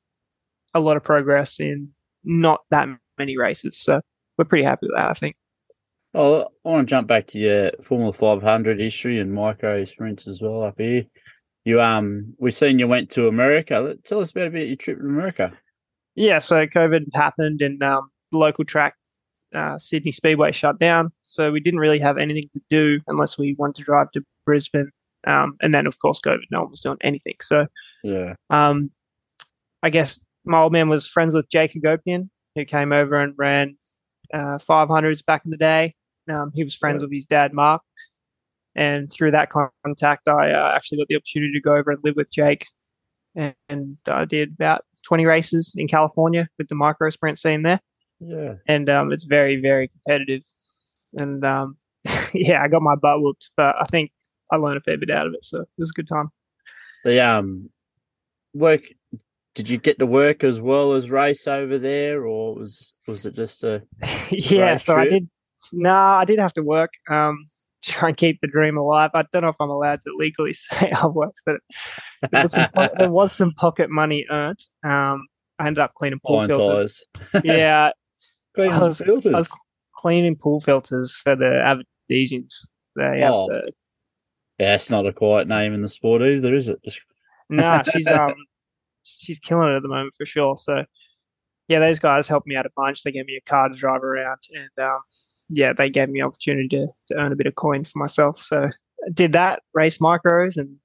[0.76, 1.90] a lot of progress in
[2.24, 3.78] not that many races.
[3.80, 4.02] So
[4.38, 5.36] we're pretty happy with that, I think.
[6.14, 10.42] Oh, I want to jump back to your Formula 500 history and micro sprints as
[10.42, 11.06] well up here.
[11.66, 13.96] You um, we've seen you went to America.
[14.06, 15.54] Tell us about about your trip to America.
[16.16, 18.96] Yeah, so COVID happened and um, the local track,
[19.54, 21.12] uh, Sydney Speedway, shut down.
[21.26, 24.90] So we didn't really have anything to do unless we wanted to drive to Brisbane.
[25.28, 27.36] Um, and then, of course, COVID, no one was doing anything.
[27.42, 27.68] So
[28.04, 28.90] Yeah, um,
[29.84, 33.78] I guess my old man was friends with Jake Hagopian, who came over and ran
[34.34, 35.94] uh, 500s back in the day.
[36.30, 37.82] Um, he was friends with his dad, Mark.
[38.76, 42.16] And through that contact, I uh, actually got the opportunity to go over and live
[42.16, 42.66] with Jake.
[43.36, 47.80] And, and I did about 20 races in California with the micro sprint scene there.
[48.20, 48.54] yeah.
[48.68, 50.44] And um, it's very, very competitive.
[51.18, 51.78] And um,
[52.34, 54.12] yeah, I got my butt whooped, but I think
[54.52, 55.46] I learned a fair bit out of it.
[55.46, 56.30] So it was a good time.
[57.04, 57.70] The um,
[58.54, 58.84] work.
[59.56, 63.36] Did you get to work as well as race over there, or was was it
[63.36, 63.84] just a?
[64.30, 65.30] yeah, so I did.
[65.74, 66.94] No, I did have to work.
[67.10, 67.46] Um,
[67.84, 69.12] try and keep the dream alive.
[69.14, 71.58] I don't know if I'm allowed to legally say I worked, but
[72.32, 74.60] there was some, po- there was some pocket money earned.
[74.84, 75.28] Um,
[75.60, 77.06] I ended up cleaning pool Iron filters.
[77.44, 77.92] Yeah,
[78.56, 79.34] Cleaning I was- filters.
[79.34, 79.52] I was
[79.98, 82.54] cleaning pool filters for the Avedisians.
[82.96, 83.48] They Oh.
[83.48, 83.72] the,
[84.60, 86.80] Yeah, that's not a quiet name in the sport either, is it?
[87.50, 88.34] no, nah, she's um,
[89.04, 90.58] she's killing it at the moment for sure.
[90.58, 90.84] So,
[91.68, 93.04] yeah, those guys helped me out a bunch.
[93.04, 95.00] They gave me a car to drive around, and um,
[95.50, 98.42] yeah, they gave me opportunity to, to earn a bit of coin for myself.
[98.44, 98.64] So
[99.06, 100.76] I did that, race micros, and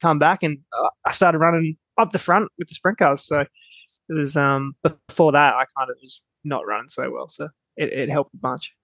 [0.00, 3.26] come back, and uh, I started running up the front with the sprint cars.
[3.26, 4.74] So it was um
[5.08, 8.38] before that I kind of was not running so well, so it, it helped a
[8.38, 8.74] bunch.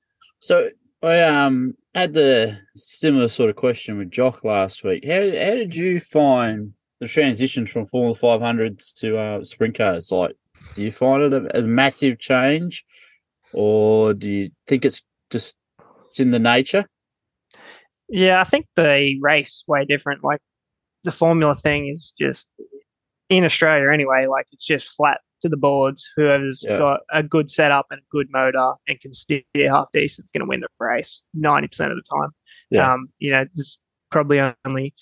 [0.40, 0.70] So
[1.02, 5.04] I um had the similar sort of question with Jock last week.
[5.06, 10.10] How how did you find the transition from Formula Five Hundreds to uh, sprint cars?
[10.10, 10.36] Like,
[10.74, 12.84] do you find it a, a massive change,
[13.52, 15.54] or do you think it's just
[16.08, 16.86] it's in the nature?
[18.08, 20.24] Yeah, I think the race way different.
[20.24, 20.40] Like
[21.04, 22.48] the formula thing is just
[23.28, 24.26] in Australia anyway.
[24.26, 26.08] Like it's just flat to the boards.
[26.16, 26.78] Whoever's Yeah.
[26.78, 30.40] got a good setup and a good motor and can steer half decent is going
[30.40, 32.30] to win the race ninety percent of the time.
[32.70, 32.92] Yeah.
[32.92, 33.78] Um, you know, there's
[34.10, 34.94] probably only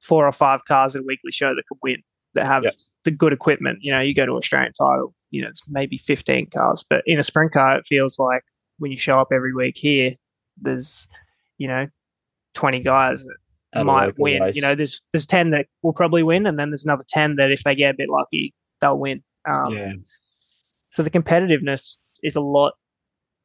[0.00, 1.96] four or five cars at a weekly show that could win
[2.34, 2.70] that have Yeah.
[3.04, 3.78] the good equipment.
[3.82, 7.18] You know, you go to Australian title, you know, it's maybe 15 cars, but in
[7.18, 8.42] a sprint car, it feels like
[8.78, 10.14] when you show up every week here,
[10.60, 11.08] there's,
[11.58, 11.86] you know,
[12.54, 14.42] 20 guys that At might win.
[14.42, 14.56] race?
[14.56, 17.50] You know, there's there's 10 that will probably win, and then there's another 10 that
[17.50, 19.22] if they get a bit lucky, they'll win.
[19.46, 19.92] Um, yeah,
[20.90, 22.74] so the competitiveness is a lot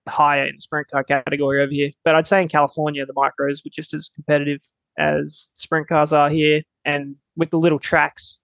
[0.07, 1.89] higher in the sprint car category over here.
[2.05, 4.61] But I'd say in California, the micros were just as competitive
[4.99, 6.61] as sprint cars are here.
[6.85, 8.39] And with the little tracks,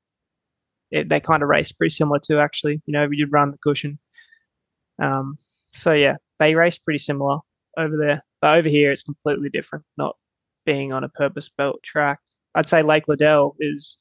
[0.89, 2.81] it, they kind of race pretty similar to actually.
[2.87, 3.99] You know, you did run the cushion.
[4.99, 5.37] Um,
[5.71, 7.39] so yeah, they race pretty similar
[7.77, 8.23] over there.
[8.41, 10.15] But over here, it's completely different, not
[10.65, 12.19] being on a purpose built track.
[12.55, 13.97] I'd say Lake Liddell is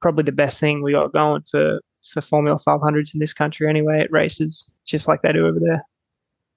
[0.00, 1.80] probably the best thing we got going for
[2.12, 4.00] for Formula 500s in this country anyway.
[4.02, 5.82] It races just like they do over there.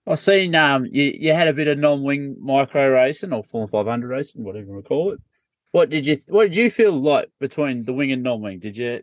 [0.05, 3.87] I've seen um you, you had a bit of non-wing micro racing or Formula Five
[3.87, 5.19] Hundred racing, whatever you want to call it.
[5.71, 8.59] What did you What did you feel like between the wing and non-wing?
[8.59, 9.01] Did you?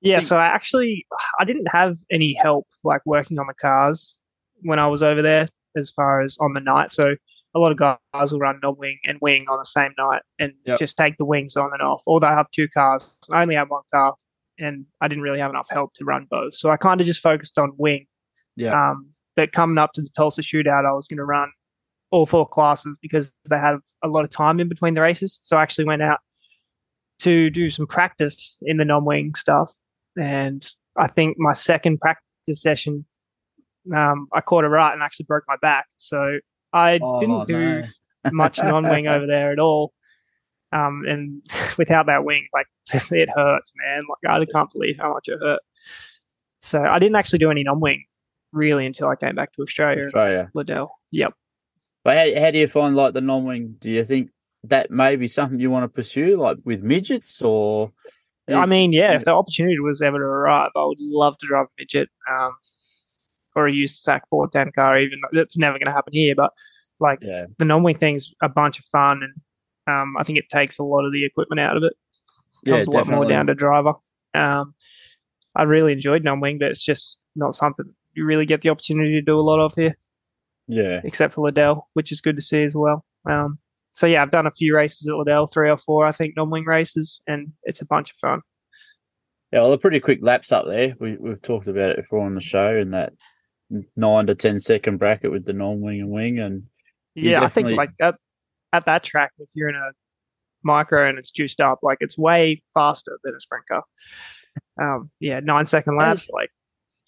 [0.00, 1.06] Yeah, think- so I actually
[1.38, 4.18] I didn't have any help like working on the cars
[4.64, 6.90] when I was over there as far as on the night.
[6.90, 7.14] So
[7.54, 10.78] a lot of guys will run non-wing and wing on the same night and Yep.
[10.78, 12.02] just take the wings on and off.
[12.06, 13.14] Or they have two cars.
[13.32, 14.14] I only have one car
[14.58, 16.54] and I didn't really have enough help to run both.
[16.54, 18.06] So I kind of just focused on wing.
[18.56, 18.90] Yeah.
[18.90, 21.50] Um, but coming up to the Tulsa shootout, I was going to run
[22.10, 25.40] all four classes because they have a lot of time in between the races.
[25.42, 26.20] So I actually went out
[27.20, 29.72] to do some practice in the non-wing stuff,
[30.20, 32.22] and I think my second practice
[32.62, 33.04] session,
[33.92, 35.86] um, I caught a right and actually broke my back.
[35.96, 36.38] So
[36.72, 37.82] I Oh, didn't do no.
[38.32, 39.92] much non-wing over there at all.
[40.72, 41.42] Um, and
[41.78, 42.66] without that wing, like
[43.12, 44.02] it hurts, man.
[44.08, 45.60] Like I can't believe how much it hurt.
[46.60, 48.04] So I didn't actually do any non-wing
[48.52, 50.06] really until I came back to Australia.
[50.06, 50.50] Australia.
[50.54, 50.90] Liddell.
[51.10, 51.32] Yep.
[52.04, 53.76] But how, how do you find like the non-wing?
[53.80, 54.30] Do you think
[54.64, 57.92] that may be something you want to pursue, like with midgets, or?
[58.48, 61.64] I mean, yeah, if the opportunity was ever to arrive, I would love to drive
[61.66, 62.52] a midget um,
[63.54, 65.20] or a USAC 410 car, even.
[65.32, 66.52] That's never going to happen here, but
[67.00, 69.22] like yeah, the non wing thing's a bunch of fun.
[69.22, 69.34] And
[69.86, 71.92] um, I think it takes a lot of the equipment out of it.
[72.64, 73.94] yeah, Comes a lot more down to driver.
[74.34, 74.74] Um,
[75.56, 79.12] I really enjoyed non wing, but it's just not something you really get the opportunity
[79.12, 79.96] to do a lot of here,
[80.68, 83.04] Yeah, except for Liddell, which is good to see as well.
[83.28, 83.58] Um,
[83.90, 86.64] so yeah, I've done a few races at Liddell, three or four, I think, non-wing
[86.64, 88.40] races, and it's a bunch of fun.
[89.52, 89.60] yeah.
[89.60, 90.94] Well, a pretty quick laps up there.
[91.00, 93.12] We we've talked about it before on the show in that
[93.96, 96.64] nine to ten second bracket with the non-wing and wing, and
[97.14, 98.16] You Yeah, I think like at
[98.72, 99.90] at that track, if you're in a
[100.62, 103.84] micro and it's juiced up, like it's way faster than a sprint car.
[104.80, 106.30] Um, yeah, nine second laps.
[106.30, 106.50] Like,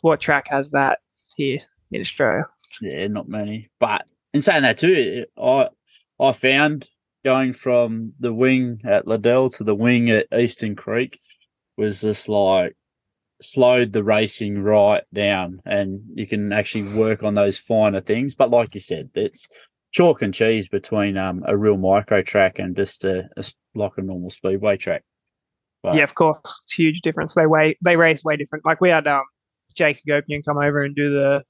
[0.00, 0.98] what track has that
[1.36, 1.58] here
[1.90, 2.44] in Australia?
[2.80, 3.70] Yeah, not many.
[3.80, 5.68] But in saying that too, I
[6.20, 6.88] I found
[7.24, 11.18] going from the wing at Liddell to the wing at Eastern Creek
[11.76, 12.76] was just like
[13.40, 18.34] slowed the racing right down and you can actually work on those finer things.
[18.34, 19.46] But like you said, it's
[19.92, 23.44] chalk and cheese between um a real micro track and just a, a
[23.74, 25.02] like a normal speedway track.
[25.82, 27.34] But, Yeah, of course, it's huge difference.
[27.34, 28.64] They way they race way different.
[28.64, 29.24] Like we had um
[29.74, 31.44] Jake Hagopian come over and do the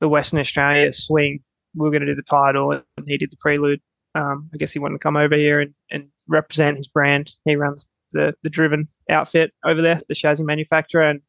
[0.00, 1.40] the Western Australia swing.
[1.74, 3.80] We were going to do the title, and he did the prelude.
[4.14, 7.32] Um, I guess he wanted to come over here and, and represent his brand.
[7.44, 11.20] He runs the the driven outfit over there, the chassis manufacturer, and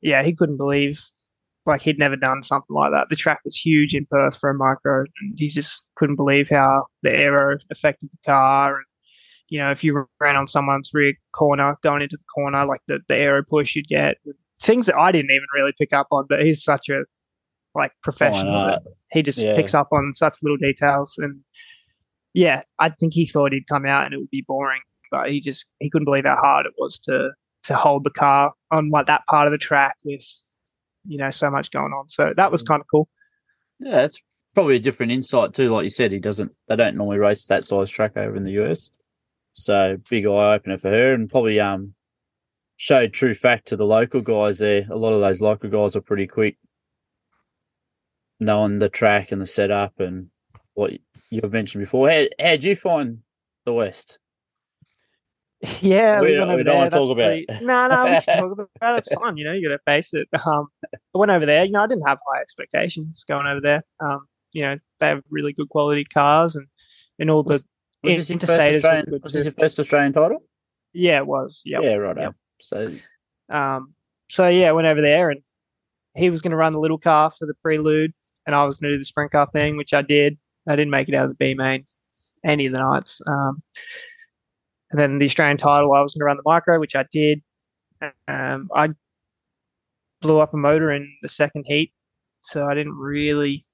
[0.00, 1.00] yeah, he couldn't believe
[1.64, 3.08] like he'd never done something like that.
[3.08, 6.86] The track was huge in Perth for a micro, and he just couldn't believe how
[7.02, 8.76] the aero affected the car.
[8.76, 8.84] And
[9.48, 12.98] you know, if you ran on someone's rear corner going into the corner, like the
[13.08, 14.16] the aero push you'd get,
[14.60, 16.26] things that I didn't even really pick up on.
[16.28, 17.04] But he's such a
[17.74, 18.66] like professional.
[18.66, 19.54] that he just Yeah.
[19.54, 21.40] picks up on such little details, and
[22.34, 24.80] yeah, I think he thought he'd come out and it would be boring,
[25.12, 27.30] but he just he couldn't believe how hard it was to
[27.64, 30.26] to hold the car on like that part of the track with
[31.06, 32.08] you know so much going on.
[32.08, 33.08] So that was kind of cool.
[33.78, 34.20] Yeah, it's
[34.54, 35.72] probably a different insight too.
[35.72, 36.50] Like you said, he doesn't.
[36.66, 38.90] They don't normally race that size track over in the US,
[39.52, 41.94] so big eye opener for her, and probably um
[42.76, 44.86] showed true fact to the local guys there.
[44.90, 46.56] A lot of those local guys are pretty quick,
[48.40, 50.28] knowing the track and the setup and
[50.74, 50.94] what
[51.30, 52.10] you've mentioned before.
[52.10, 53.18] How how'd you find
[53.66, 54.18] the West?
[55.80, 57.00] Yeah, We don't- we don't wanna there.
[57.00, 57.62] talk about the- it.
[57.62, 58.98] No, no, we can talk about it.
[58.98, 59.36] It's fun.
[59.36, 60.28] You know, you got to face it.
[60.44, 61.64] Um, I went over there.
[61.64, 63.82] You know, I didn't have high expectations going over there.
[64.00, 66.66] Um, you know, they have really good quality cars and
[67.18, 67.62] and all the
[68.02, 70.42] Was this, your first Australian, was this your first Australian title?
[70.92, 71.62] yeah, it was.
[71.64, 71.82] Yep.
[71.84, 72.16] Yeah, right.
[72.18, 72.34] Yep.
[72.60, 72.92] So
[73.48, 73.94] Um,
[74.28, 75.40] so yeah, I went over there and
[76.16, 78.12] he was going to run the little car for the prelude,
[78.46, 80.36] and I was going to do the sprint car thing, which I did.
[80.68, 81.84] I didn't make it out of the B main
[82.44, 83.22] any of the nights.
[83.26, 83.62] Um,
[84.92, 87.42] and then the Australian title, I was going to run the micro, which I did.
[88.28, 88.90] Um, I
[90.20, 91.92] blew up a motor in the second heat,
[92.42, 93.64] so I didn't really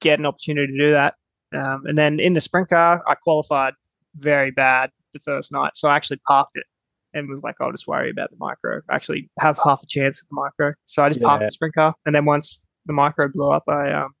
[0.00, 1.14] get an opportunity to do that.
[1.54, 3.74] Um, and then in the sprint car, I qualified
[4.14, 6.64] very bad the first night, so I actually parked it
[7.12, 8.80] and was like, I'll just worry about the micro.
[8.90, 11.94] Actually, have half a chance at the micro, so I just parked the sprint car.
[12.06, 14.14] And then once the micro blew up, I um,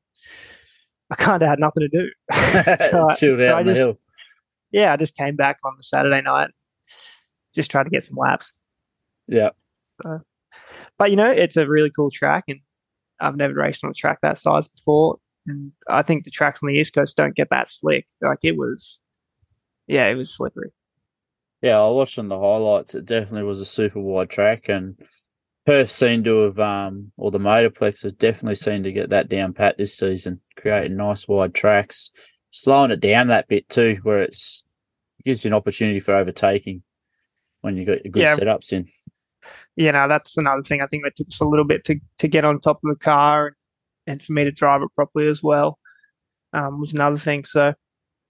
[1.10, 2.10] I kind of had nothing to do.
[2.90, 3.88] so I, so I just.
[4.72, 6.50] Yeah, I just came back on the Saturday night,
[7.54, 8.58] just tried to get some laps.
[9.28, 9.50] Yeah.
[10.98, 12.60] But you know, it's a really cool track, and
[13.20, 15.18] I've never raced on a track that size before.
[15.46, 18.06] And I think the tracks on the East Coast don't get that slick.
[18.20, 19.00] Like it was,
[19.86, 20.70] yeah, it was slippery.
[21.60, 22.94] Yeah, I watched on the highlights.
[22.94, 24.96] It definitely was a super wide track, and
[25.64, 29.52] Perth seemed to have, um, or the Motorplex have definitely seemed to get that down
[29.52, 32.10] pat this season, creating nice wide tracks,
[32.52, 34.62] slowing it down that bit too, where it's
[35.18, 36.82] it gives you an opportunity for overtaking
[37.62, 38.36] when you got your good Yeah.
[38.36, 38.86] setups in.
[39.76, 40.82] you know, that's another thing.
[40.82, 42.96] I think that took us a little bit to, to get on top of the
[42.96, 43.56] car and,
[44.06, 45.78] and for me to drive it properly as well
[46.52, 47.44] um, was another thing.
[47.44, 47.72] So,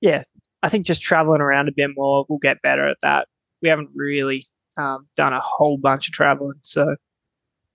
[0.01, 0.23] yeah,
[0.63, 3.27] I think just traveling around a bit more, we'll get better at that.
[3.61, 6.59] We haven't really um, done a whole bunch of traveling.
[6.63, 6.95] So,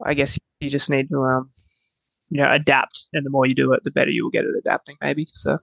[0.05, 1.49] I guess you just need to, um,
[2.29, 3.07] you know, adapt.
[3.13, 5.27] And the more you do it, the better you will get at adapting, maybe.
[5.31, 5.57] So,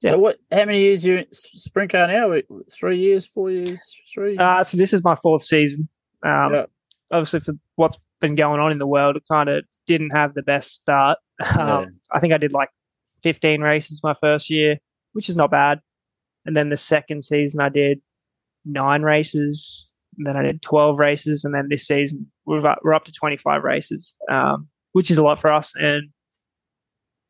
[0.00, 0.10] Yeah.
[0.12, 0.36] So what?
[0.52, 2.34] How many years you in sprint car now?
[2.72, 3.80] Three years, four years,
[4.12, 4.36] three.
[4.36, 5.88] Uh, so this is my fourth season.
[6.24, 6.66] Um, Yeah.
[7.10, 10.42] Obviously, for what's been going on in the world, it kind of didn't have the
[10.42, 11.18] best start.
[11.58, 11.84] Um, Yeah.
[12.12, 12.68] I think I did like
[13.22, 14.78] 15 races my first year,
[15.12, 15.80] which is not bad.
[16.46, 18.00] And then the second season, I did
[18.64, 19.94] nine races.
[20.16, 21.44] And then I did 12 races.
[21.44, 25.22] And then this season, we're up, we're up to 25 races, um, which is a
[25.22, 25.74] lot for us.
[25.76, 26.08] And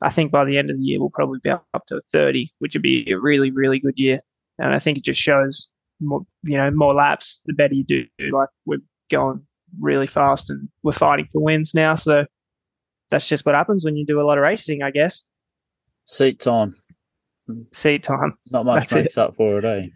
[0.00, 2.74] I think by the end of the year, we'll probably be up to 30, which
[2.74, 4.20] would be a really, really good year.
[4.58, 5.68] And I think it just shows
[6.00, 8.04] more, you know, more laps, the better you do.
[8.30, 8.78] Like we're
[9.10, 9.42] going
[9.80, 11.94] really fast and we're fighting for wins now.
[11.94, 12.24] So
[13.10, 15.24] that's just what happens when you do a lot of racing, I guess.
[16.04, 16.74] Seat time.
[17.72, 18.36] Seat time.
[18.50, 19.02] Not much That's it.
[19.02, 19.86] makes up for it, eh?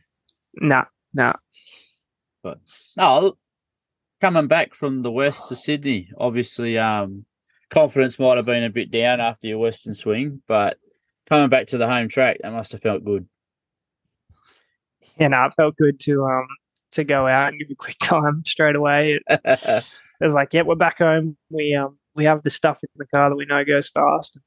[0.57, 0.85] Nah,
[1.15, 1.35] nah.
[2.43, 2.59] But
[2.97, 3.37] no,
[4.21, 7.25] coming back from the west to Sydney, obviously, um,
[7.73, 10.79] confidence might have been a bit down after your western swing, but
[11.27, 13.27] coming back to the home track, that must have felt good.
[15.19, 16.47] You know, it felt good to um
[16.93, 19.19] to go out and give a quick time straight away.
[19.27, 19.85] It, it
[20.21, 21.37] was like, yeah, we're back home.
[21.51, 24.39] We um we have the stuff in the car that we know goes fast.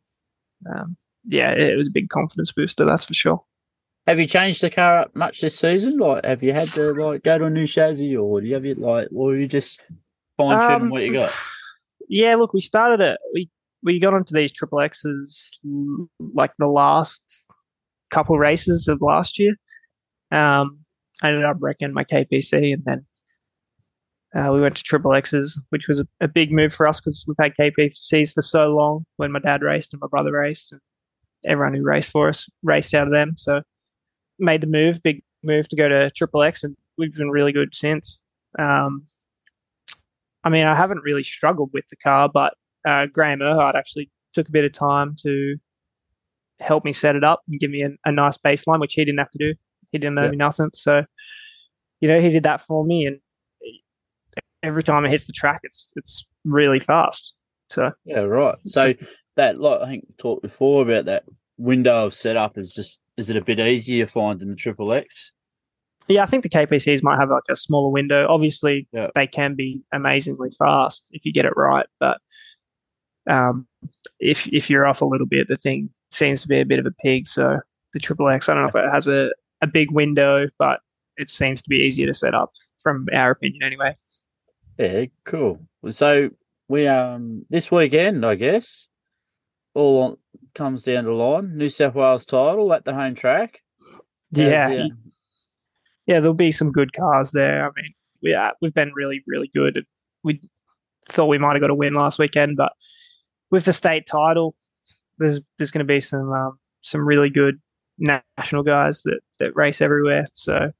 [0.71, 0.95] Um,
[1.27, 3.43] yeah, it was a big confidence booster, that's for sure.
[4.07, 5.97] have you changed the car up much this season?
[5.97, 8.65] Like, have you had to like go to a new chassis, or do you have
[8.65, 9.81] it like, or are you just
[10.37, 11.33] fine tuning Um, what you got?
[12.07, 13.17] Yeah, look, we started it.
[13.33, 13.49] We
[13.83, 15.59] we got onto these triple X's
[16.19, 17.23] like the last
[18.11, 19.53] couple races of last year.
[20.31, 20.79] Um,
[21.21, 23.05] I ended up wrecking my KPC, and then
[24.35, 27.23] uh, we went to triple X's, which was a, a big move for us because
[27.27, 29.05] we've had KPCs for so long.
[29.17, 30.81] When my dad raced and my brother raced, and
[31.45, 33.33] everyone who raced for us raced out of them.
[33.37, 33.61] So
[34.39, 37.73] made the move, big move to go to triple X, and we've been really good
[37.73, 38.23] since.
[38.59, 39.05] Um,
[40.45, 42.53] I mean, I haven't really struggled with the car, but
[42.87, 45.57] uh, Graham Erhard actually took a bit of time to
[46.59, 49.17] help me set it up and give me a, a nice baseline, which he didn't
[49.19, 49.53] have to do.
[49.91, 50.29] He didn't owe Yeah.
[50.29, 50.69] me nothing.
[50.73, 51.03] So,
[51.99, 53.07] you know, he did that for me.
[53.07, 53.19] And
[54.63, 57.33] every time it hits the track, it's it's really fast.
[57.71, 58.55] So, Yeah, right.
[58.65, 58.93] So
[59.35, 61.23] that, like I think we talked before about that
[61.57, 65.31] window of setup is just is it a bit easier finding the triple X?
[66.07, 68.27] Yeah, I think the KPCs might have like a smaller window.
[68.29, 69.07] Obviously, Yeah.
[69.15, 71.85] they can be amazingly fast if you get it right.
[71.99, 72.17] But
[73.27, 73.67] um,
[74.19, 76.85] if if you're off a little bit, the thing seems to be a bit of
[76.85, 77.27] a pig.
[77.27, 77.59] So
[77.93, 79.29] the Triple X, I don't know if it has a,
[79.61, 80.79] a big window, but
[81.17, 83.95] it seems to be easier to set up from our opinion anyway.
[84.77, 85.59] Yeah, cool.
[85.89, 86.29] So
[86.67, 88.87] we um this weekend, I guess,
[89.73, 90.17] all on,
[90.53, 91.57] comes down the line.
[91.57, 93.61] New South Wales title at the home track.
[94.35, 94.89] How's Yeah, the-
[96.07, 97.65] yeah, there'll be some good cars there.
[97.65, 99.85] I mean, we uh, we've been really really good.
[100.23, 100.41] We
[101.09, 102.73] thought we might have got a win last weekend, but
[103.51, 104.55] with the state title,
[105.17, 107.59] there's there's going to be some um, some really good
[107.97, 110.27] national guys that that race everywhere.
[110.33, 110.71] So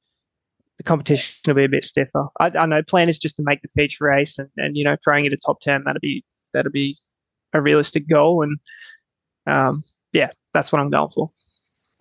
[0.78, 2.28] the competition will be a bit stiffer.
[2.40, 4.96] I, I know plan is just to make the feature race and, and you know
[5.04, 5.84] trying it a top ten.
[5.86, 6.24] That'll be
[6.54, 6.98] that'll be
[7.54, 8.58] a realistic goal, and
[9.48, 11.32] um, yeah, that's what I'm going for.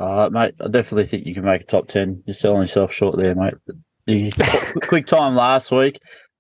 [0.01, 2.25] Uh, mate, I definitely think you can make a top 10.
[2.27, 3.55] You're selling yourself short there, mate.
[4.07, 4.31] You,
[4.83, 5.99] quick time last week,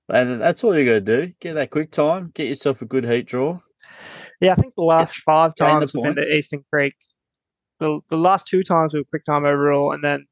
[0.09, 1.32] and that's all you got to do.
[1.40, 3.61] Get that quick time, get yourself a good heat draw.
[4.40, 6.36] Yeah, I think the last five the times we've been to.
[6.36, 6.94] Eastern Creek,
[7.80, 10.26] the, the last two times we were quick time overall, and then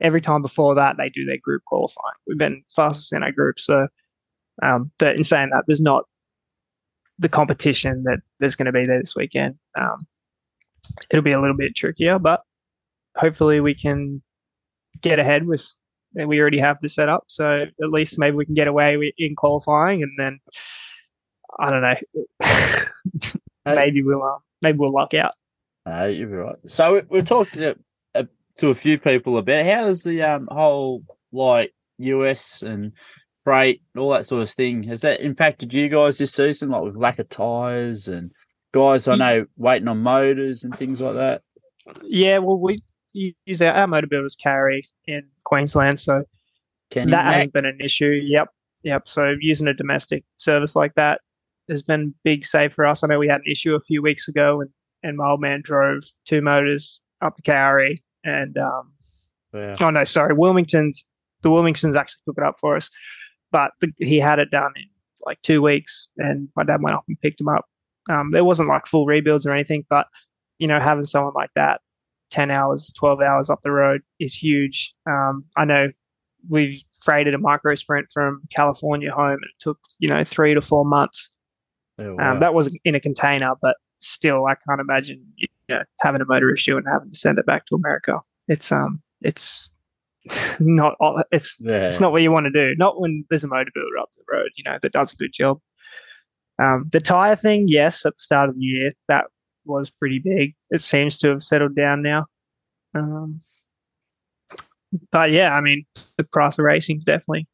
[0.00, 2.14] every time before that they do their group qualifying.
[2.26, 3.86] We've been fastest in our group, so
[4.62, 6.04] um, but in saying that, there's not
[7.18, 9.54] the competition that there's going to be there this weekend.
[9.80, 10.06] Um,
[11.10, 12.42] it'll be a little bit trickier, but
[13.16, 14.22] hopefully we can
[15.00, 15.66] get ahead with.
[16.14, 19.14] And we already have the setup, so at least maybe we can get away with,
[19.16, 20.40] in qualifying, and then
[21.58, 23.24] I don't know.
[23.74, 25.32] maybe we'll uh, maybe we'll luck out.
[25.86, 26.56] No, you're right.
[26.66, 27.76] So we, we've talked to,
[28.14, 28.24] uh,
[28.56, 31.02] to a few people about how does the um, whole
[31.32, 32.92] like US and
[33.42, 36.96] freight all that sort of thing has that impacted you guys this season, like with
[36.96, 38.32] lack of tires and
[38.72, 41.42] guys I know waiting on motors and things like that.
[42.02, 42.78] Yeah, well, we
[43.12, 46.24] use our, our motor builders carry in Queensland, so
[46.90, 48.20] Kenny that Mac, hasn't been an issue.
[48.24, 48.48] Yep,
[48.82, 49.08] yep.
[49.08, 51.20] So using a domestic service like that
[51.68, 53.02] has been big save for us.
[53.02, 54.70] I know we had an issue a few weeks ago, and
[55.02, 58.92] and my old man drove two motors up to Cowrie, and um,
[59.52, 59.74] yeah.
[59.80, 61.04] oh no, sorry, Wilmington's
[61.42, 62.88] the Wilmingtons actually took it up for us,
[63.50, 64.84] but the, he had it done in
[65.26, 67.64] like two weeks, and my dad went up and picked him up.
[68.10, 70.06] Um, there wasn't like full rebuilds or anything, but
[70.58, 71.80] you know, having someone like that,
[72.30, 74.94] ten hours, twelve hours up the road is huge.
[75.08, 75.88] Um, I know
[76.48, 80.60] we've freighted a micro sprint from California home, and it took you know three to
[80.60, 81.28] four months.
[82.18, 86.20] Yeah, Um, that was in a container, but still, I can't imagine you know having
[86.20, 88.18] a motor issue and having to send it back to America.
[88.48, 89.70] It's um, it's
[90.60, 91.86] not all- it's yeah.
[91.86, 92.74] it's not what you want to do.
[92.76, 95.32] Not when there's a motor builder up the road, you know, that does a good
[95.32, 95.60] job.
[96.58, 99.24] Um, the tire thing, yes, at the start of the year, that
[99.64, 100.54] was pretty big.
[100.70, 102.26] It seems to have settled down now.
[102.94, 103.40] Um,
[105.10, 105.84] but yeah, I mean,
[106.18, 107.46] the price of racing's definitely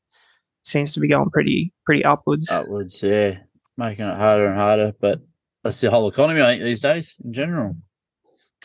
[0.64, 2.50] seems to be going pretty pretty upwards.
[2.50, 3.38] upwards, yeah,
[3.76, 4.92] making it harder and harder.
[5.00, 5.20] But
[5.62, 7.76] that's the whole economy, I think, these days in general.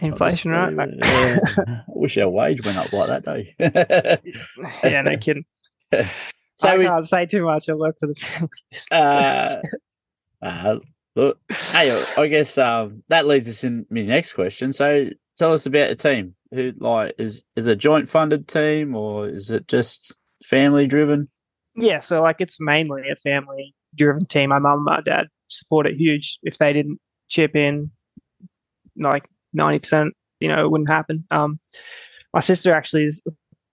[0.01, 0.73] Inflation, right?
[0.73, 1.37] Yeah.
[1.47, 3.55] I wish our wage went up like that, day.
[4.83, 5.45] yeah, no kidding.
[5.91, 7.69] so I we, can't say too much.
[7.69, 8.49] I work for the family
[8.91, 9.57] uh,
[10.43, 10.79] uh,
[11.15, 14.73] look, hey, I guess um, that leads us in my next question.
[14.73, 16.35] So tell us about the team.
[16.51, 21.29] Who like is is a joint funded team or is it just family driven?
[21.75, 24.49] yeah, so like it's mainly a family driven team.
[24.49, 26.37] My mum and my dad support it huge.
[26.43, 27.89] If they didn't chip in
[28.95, 31.25] like ninety percent, you know, it wouldn't happen.
[31.31, 31.59] Um
[32.33, 33.21] my sister actually is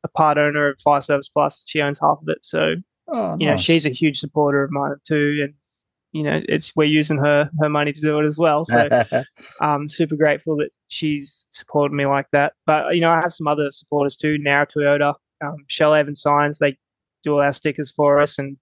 [0.02, 1.64] a part owner of Fire Service Plus.
[1.66, 2.38] She owns half of it.
[2.42, 2.76] So,
[3.08, 5.40] Oh, you know, she's a huge supporter of mine too.
[5.42, 5.54] And,
[6.12, 8.64] you know, it's we're using her her money to do it as well.
[8.64, 8.88] So
[9.60, 12.54] I'm super grateful that she's supported me like that.
[12.66, 14.36] But you know, I have some other supporters too.
[14.38, 16.76] Now Toyota, um, Shell Evan Signs, they
[17.22, 18.56] do all our stickers for us, and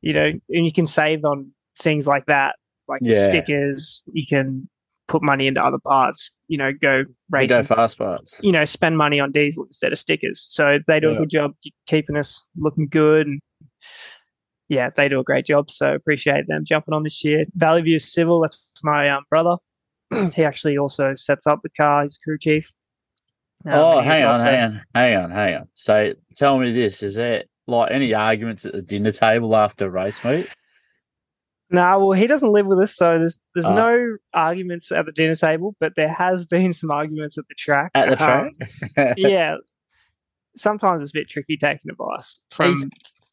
[0.00, 2.56] you know, and you can save on things like that,
[2.88, 3.24] like Yeah.
[3.28, 4.04] stickers.
[4.12, 4.68] You can
[5.06, 6.30] put money into other parts.
[6.48, 7.58] You know, go racing.
[7.58, 8.38] go fast parts.
[8.42, 10.40] you know, spend money on diesel instead of stickers.
[10.48, 11.16] So they do Yeah.
[11.16, 11.52] a good job
[11.86, 13.40] keeping us looking good and.
[14.68, 15.70] Yeah, they do a great job.
[15.70, 17.44] So appreciate them jumping on this year.
[17.54, 19.56] Valley View Civil, that's my um, brother
[20.32, 22.02] he actually also sets up the car.
[22.02, 22.72] He's crew chief.
[23.66, 25.68] Um, oh, hang on, also- hang on, hang on, hang on.
[25.74, 30.22] So tell me this: is there like any arguments at the dinner table after race
[30.24, 30.48] meet?
[31.70, 33.74] No, well, he doesn't live with us, so there's there's Ah.
[33.74, 37.90] no arguments at the dinner table, but there has been some arguments at the track.
[37.94, 38.52] At the track?
[38.98, 39.56] Um, yeah,
[40.56, 42.74] sometimes it's a bit tricky taking advice from.
[42.74, 42.84] He's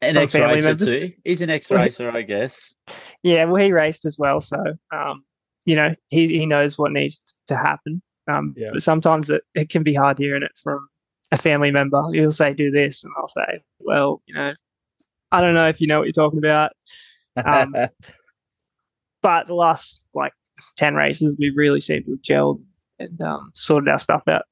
[0.02, 1.12] an ex racer too.
[1.24, 2.74] He's an ex racer, I guess.
[3.22, 4.58] Yeah, well, he raced as well, so
[4.92, 5.24] um,
[5.64, 8.02] you know he he knows what needs to happen.
[8.28, 8.70] Um, Yeah.
[8.72, 10.86] but sometimes it, it can be hard hearing it from
[11.32, 12.02] a family member.
[12.12, 14.52] He'll say, "Do this," and I'll say, "Well, you know,
[15.30, 16.72] I don't know if you know what you're talking about."
[17.36, 17.74] Um,
[19.22, 20.32] but the last like
[20.76, 22.62] 10 races we really seem to have gelled
[22.98, 24.42] and um, sorted our stuff out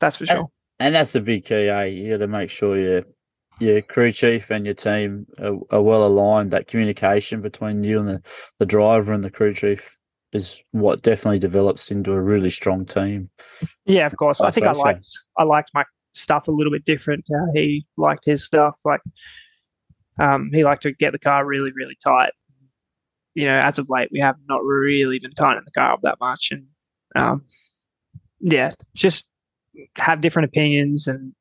[0.00, 0.48] that's for sure
[0.82, 1.84] and that's the big key, eh?
[1.84, 3.04] You got to make sure your
[3.62, 6.50] your crew chief and your team are, are well aligned.
[6.50, 8.22] That communication between you and the,
[8.58, 9.96] the driver and the crew chief
[10.32, 13.30] is what definitely develops into a really strong team.
[13.86, 14.40] yeah of course.
[14.40, 15.06] I think i liked
[15.38, 17.24] i liked my stuff a little bit different.
[17.26, 19.00] To how he liked his stuff like
[20.18, 22.32] um, he liked to get the car really really tight.
[23.34, 26.18] You know as of late we have not really been tightening the car up that
[26.20, 26.50] much.
[26.50, 26.66] And
[27.14, 27.44] um,
[28.40, 29.30] yeah just
[29.96, 31.32] have different opinions and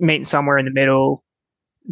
[0.00, 1.24] meeting somewhere in the middle,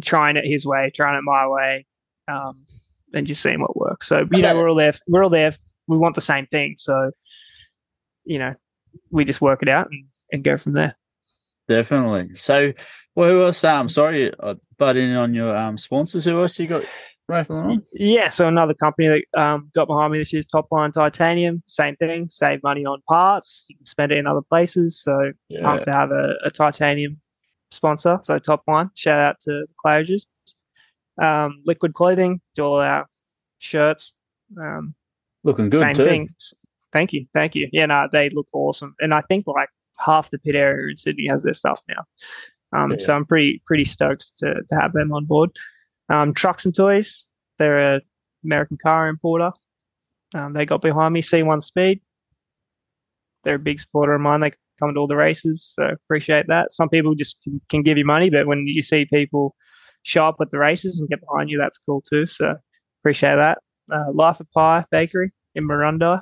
[0.03, 1.85] trying it his way, trying it my way,
[2.27, 2.65] um,
[3.13, 4.07] and just seeing what works.
[4.07, 4.93] So you know, we're all there.
[5.07, 5.51] We're all there.
[5.87, 6.75] We want the same thing.
[6.77, 7.11] So
[8.25, 8.53] you know,
[9.09, 10.97] we just work it out and, and go from there.
[11.69, 12.35] Definitely.
[12.35, 12.73] So,
[13.15, 13.63] well, who else?
[13.63, 16.25] Um, sorry, uh, butt in on your um sponsors.
[16.25, 16.83] Who else you got
[17.27, 17.83] rifling on?
[17.93, 21.61] Yeah, so another company that um, got behind me this year's Top Line Titanium.
[21.67, 22.29] Same thing.
[22.29, 23.65] Save money on parts.
[23.69, 25.01] You can spend it in other places.
[25.01, 25.63] So Yeah.
[25.63, 27.19] pumped to have a, a titanium
[27.71, 28.19] sponsor.
[28.23, 28.89] So Top Line.
[28.95, 30.27] Shout out to the Closures.
[31.21, 32.41] Um, liquid clothing.
[32.55, 33.07] Do all our
[33.59, 34.13] shirts.
[34.59, 34.93] Um,
[35.43, 36.03] Looking good same too.
[36.05, 36.29] thing.
[36.93, 37.69] Thank you, thank you.
[37.71, 41.27] Yeah, no, they look awesome, and I think like half the pit area in Sydney
[41.27, 42.03] has their stuff now.
[42.73, 42.97] Um, Yeah.
[42.99, 45.49] So I'm pretty pretty stoked to to have them on board.
[46.09, 47.27] Um, Trucks and Toys,
[47.59, 48.01] they're a
[48.43, 49.51] American car importer.
[50.33, 51.21] Um, they got behind me.
[51.21, 52.01] C1 Speed,
[53.43, 54.39] they're a big supporter of mine.
[54.41, 56.71] They come to all the races, so appreciate that.
[56.71, 59.55] Some people just can, can give you money, but when you see people
[60.03, 62.27] show up at the races and get behind you, that's cool too.
[62.27, 62.55] So
[63.01, 63.59] appreciate that.
[63.91, 66.21] Uh, Life of Pie Bakery in Marundi,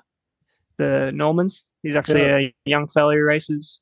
[0.78, 1.66] the Normans.
[1.84, 3.82] He's actually a young fellow who races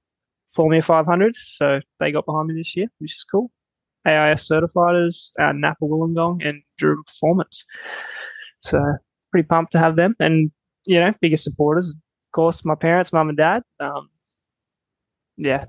[0.54, 3.50] Formula 500s, so they got behind me this year, which is cool.
[4.06, 7.66] AIS certified as uh, Napa Wollongong and Drew Performance.
[8.60, 8.82] So
[9.32, 10.52] pretty pumped to have them, and
[10.86, 11.96] you know, biggest supporters, of
[12.34, 13.64] course, my parents, mum and dad.
[13.80, 14.10] Um,
[15.38, 15.66] yeah,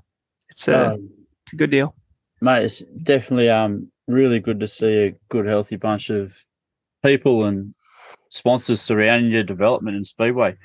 [0.49, 1.09] it's a Um,
[1.43, 1.95] it's a good deal.
[2.41, 6.35] mate, it's definitely um really good to see a good, healthy bunch of
[7.03, 7.73] people and
[8.29, 10.55] sponsors surrounding your development in Speedway.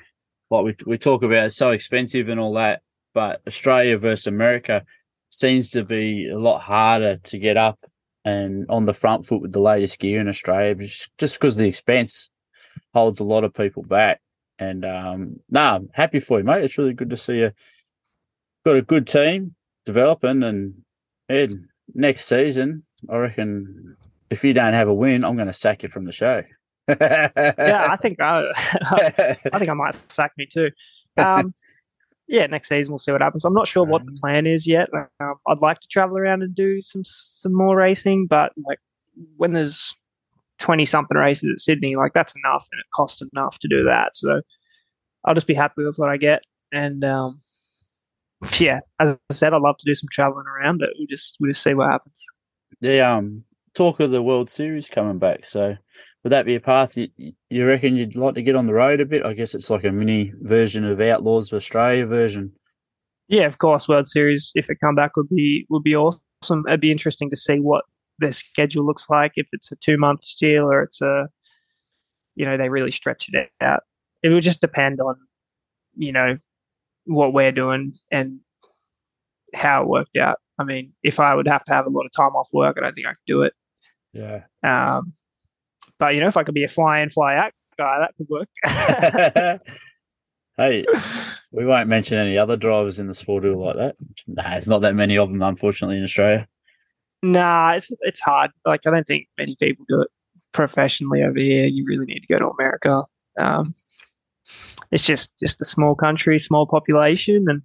[0.49, 2.81] Like we we talk about, it's so expensive and all that,
[3.13, 4.83] but Australia versus America
[5.29, 7.79] seems to be a lot harder to get up
[8.25, 10.75] and on the front foot with the latest gear in Australia,
[11.17, 12.29] just because the expense
[12.93, 14.19] holds a lot of people back.
[14.59, 16.63] And um, nah, I'm happy for you, mate.
[16.63, 17.51] It's really good to see you
[18.65, 19.55] got a good team
[19.85, 20.73] developing and
[21.29, 23.95] Ed, next season, I reckon
[24.29, 26.43] if you don't have a win, I'm going to sack you from the show.
[26.89, 30.71] Yeah, I think I, I think I might sack me too.
[31.15, 31.53] Um,
[32.27, 33.45] yeah, next season we'll see what happens.
[33.45, 34.89] I'm not sure what the plan is yet.
[35.21, 38.79] Um, I'd like to travel around and do some some more racing, but like
[39.37, 39.93] when there's
[40.59, 44.15] twenty something races at Sydney, like that's enough, and it costs enough to do that.
[44.15, 44.41] So
[45.23, 46.41] I'll just be happy with what I get,
[46.73, 47.37] and um,
[48.59, 51.49] yeah, as I said, I'd love to do some traveling around, but we just we
[51.49, 52.23] just see what happens.
[52.79, 55.45] the um talk of the World Series coming back.
[55.45, 55.75] So
[56.23, 57.07] would that be a path you,
[57.49, 59.25] you reckon you'd like to get on the road a bit?
[59.25, 62.51] I guess it's like a mini version of Outlaws of Australia version.
[63.27, 66.63] Yeah, of course, World Series if it come back would be would be awesome.
[66.67, 67.85] It'd be interesting to see what
[68.19, 69.33] their schedule looks like.
[69.35, 71.27] If it's a two month deal or it's a,
[72.35, 73.83] you know, they really stretch it out.
[74.23, 75.15] It would just depend on,
[75.95, 76.37] you know,
[77.05, 78.39] what we're doing and
[79.53, 80.37] how it worked out.
[80.59, 82.81] I mean, if I would have to have a lot of time off work, I
[82.81, 83.53] don't think I could do it.
[84.13, 84.43] Yeah.
[84.63, 85.13] Um,
[85.97, 88.29] but you know, if I could be a fly in, fly out guy, that could
[88.29, 88.49] work.
[90.57, 90.85] hey,
[91.51, 93.95] we won't mention any other drivers in the sport who are like that.
[94.27, 96.47] Nah, there's not that many of them, unfortunately, in Australia.
[97.23, 98.51] Nah, it's it's hard.
[98.65, 100.09] Like I don't think many people do it
[100.53, 101.65] professionally over here.
[101.65, 103.03] You really need to go to America.
[103.39, 103.75] Um,
[104.91, 107.61] it's just just a small country, small population, and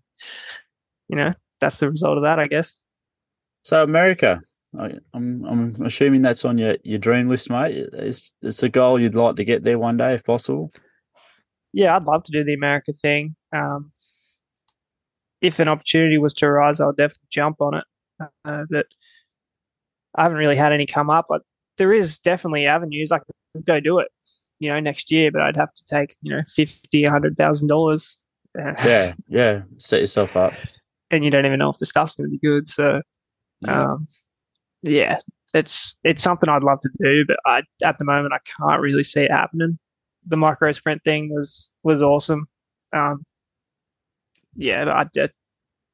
[1.09, 2.81] you know that's the result of that, I guess.
[3.63, 4.41] So America,
[4.79, 7.89] I, I'm I'm assuming that's on your, your dream list, mate.
[7.93, 10.73] It's it's a goal you'd like to get there one day if possible.
[11.73, 13.37] Yeah, I'd love to do the America thing.
[13.53, 13.91] Um,
[15.41, 17.85] if an opportunity was to arise, I'll definitely jump on it.
[18.45, 18.87] Uh, but
[20.15, 21.27] I haven't really had any come up.
[21.29, 21.43] But
[21.77, 24.09] there is definitely avenues I could go do it.
[24.59, 27.69] You know, next year, but I'd have to take you know fifty, a hundred thousand
[27.69, 28.23] dollars.
[28.57, 29.63] Yeah, yeah.
[29.77, 30.55] Set yourself up.
[31.11, 32.71] and you don't even know if the stuff's going to be good.
[32.71, 33.03] So,
[33.61, 33.83] Yeah.
[33.93, 34.07] um,
[34.83, 35.19] yeah,
[35.53, 39.03] it's it's something I'd love to do, but I at the moment I can't really
[39.03, 39.79] see it happening.
[40.27, 42.47] The micro sprint thing was was awesome.
[42.95, 43.25] Um,
[44.55, 45.33] yeah, but I just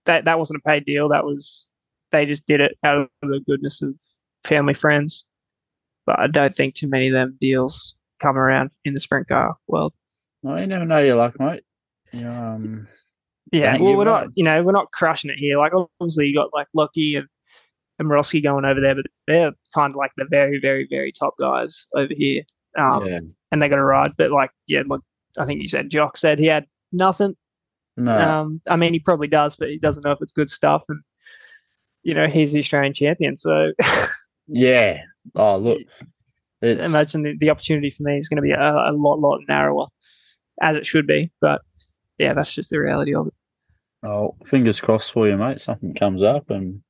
[0.07, 1.09] that that wasn't a paid deal.
[1.09, 1.69] That was
[2.13, 3.95] they just did it out of the goodness of
[4.45, 5.27] family friends.
[6.07, 9.57] But I don't think too many of them deals come around in the sprint car
[9.66, 9.93] world.
[10.43, 11.64] Well, you never know your luck, mate.
[12.12, 12.89] You um,
[13.53, 15.59] Yeah, well, we're not, you know, we're not crushing it here.
[15.59, 17.27] Like, obviously, you got like Lucky and
[17.99, 21.35] and Morosky going over there, but they're kind of like the very, very, very top
[21.39, 22.43] guys over here.
[22.79, 23.20] Um, yeah.
[23.51, 24.12] and they got a ride.
[24.16, 25.03] But like, yeah, look,
[25.39, 27.37] I think you said Jock said he had nothing.
[27.97, 28.18] No.
[28.18, 30.85] Um, I mean, he probably does, but he doesn't know if it's good stuff.
[30.89, 31.01] And
[32.03, 33.73] you know, he's the Australian champion, so
[34.47, 35.03] yeah.
[35.35, 35.83] Oh, look.
[36.63, 39.41] It's, imagine the, the opportunity for me is going to be a, a lot, lot
[39.49, 39.87] narrower,
[40.61, 41.31] as it should be.
[41.41, 41.63] But
[42.19, 43.35] yeah, that's just the reality of it.
[44.05, 45.61] Oh, fingers crossed for you, mate.
[45.61, 46.83] Something comes up and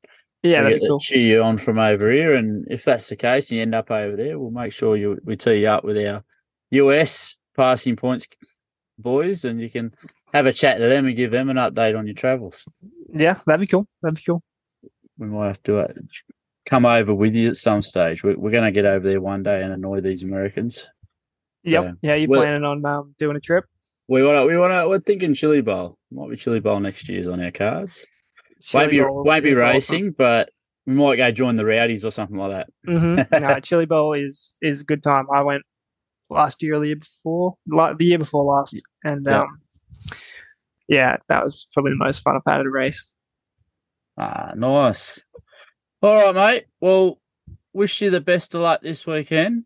[0.43, 1.01] Yeah, that'd be cool.
[1.01, 2.35] cheer you on from over here.
[2.35, 5.19] And if that's the case, and you end up over there, we'll make sure you
[5.25, 6.25] we tee you up with our
[6.71, 8.27] US passing points
[8.99, 9.93] boys, and you can
[10.33, 12.65] have a chat to them and give them an update on your travels.
[13.13, 13.87] Yeah, that'd be cool.
[14.03, 14.43] That'd be cool.
[15.19, 15.89] We might have to uh,
[16.67, 18.23] come over with you at some stage.
[18.23, 20.87] We're, we're going to get over there one day and annoy these Americans.
[21.65, 21.85] Yep.
[21.85, 21.93] Yeah.
[22.03, 23.65] Yeah, you planning on um, doing a trip?
[24.09, 24.45] We want to.
[24.47, 24.89] We want to.
[24.89, 25.97] We're thinking Chili Bowl.
[26.11, 28.05] Might be Chili Bowl next year's on our cards.
[28.75, 29.71] won't be won't be is awesome.
[29.71, 30.51] racing, but
[30.87, 32.69] we might go join the Rowdies or something like that.
[32.87, 33.43] Mm-hmm.
[33.43, 35.27] no, Chili Bowl is is a good time.
[35.33, 35.63] I went
[36.29, 39.43] last year the year before, like the year before last, and Yeah.
[39.43, 39.61] um,
[40.89, 43.15] yeah, that was probably the most fun I've had at a race.
[44.19, 45.21] Ah, nice.
[46.03, 46.65] All right, mate.
[46.81, 47.21] Well,
[47.73, 49.65] wish you the best of luck this weekend.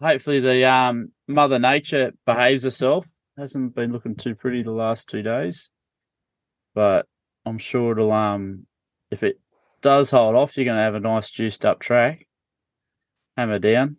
[0.00, 3.06] Hopefully, the um Mother Nature behaves herself.
[3.38, 5.70] Hasn't been looking too pretty the last two days,
[6.74, 7.06] but
[7.46, 8.66] I'm sure it'll um
[9.10, 9.40] if it
[9.80, 12.26] does hold off, you're going to have a nice juiced up track.
[13.36, 13.96] Hammer down.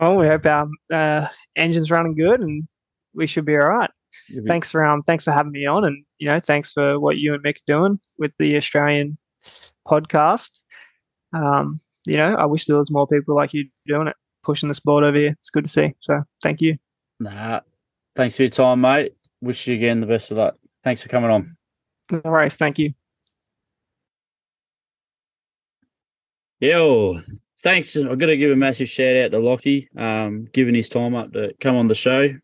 [0.00, 2.68] Oh, we hope our uh, engine's running good, and
[3.14, 3.90] we should be all right.
[4.28, 7.16] Be- Thanks for um, thanks for having me on, and you know, thanks for what
[7.16, 9.16] you and Mick are doing with the Australian
[9.88, 10.62] podcast.
[11.32, 14.74] Um, you know, I wish there was more people like you doing it, pushing the
[14.74, 15.30] sport over here.
[15.38, 15.94] It's good to see.
[15.98, 16.76] So, thank you.
[17.20, 17.60] Nah.
[18.16, 19.14] Thanks for your time, mate.
[19.40, 20.56] Wish you again the best of luck.
[20.82, 21.56] Thanks for coming on.
[22.10, 22.56] No worries.
[22.56, 22.94] Thank you.
[26.60, 27.20] Yo,
[27.60, 27.96] thanks.
[27.96, 31.32] I've got to give a massive shout out to Lockie, um, giving his time up
[31.32, 32.34] to come on the show.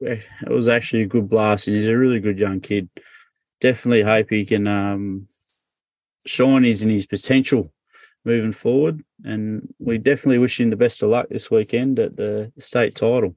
[0.00, 2.88] It was actually a good blast, and he's a really good young kid.
[3.60, 5.28] Definitely hope he can um,
[6.26, 7.72] shine is in his potential
[8.24, 9.02] moving forward.
[9.24, 13.34] And we definitely wish him the best of luck this weekend at the state title.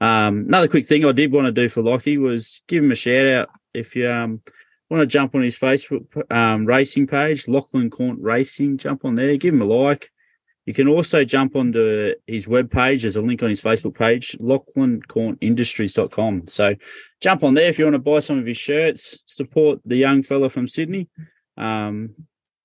[0.00, 2.94] Um, another quick thing I did want to do for Lockie was give him a
[2.94, 4.42] shout out if you um,
[4.90, 8.78] want to jump on his Facebook um, racing page, Lachlan Caunt Racing.
[8.78, 10.10] Jump on there, give him a like.
[10.66, 13.02] You can also jump onto his webpage.
[13.02, 16.48] There's a link on his Facebook page, lachlancauntindustries.com.
[16.48, 16.74] So
[17.20, 20.24] jump on there if you want to buy some of his shirts, support the young
[20.24, 21.08] fella from Sydney.
[21.56, 22.14] Um,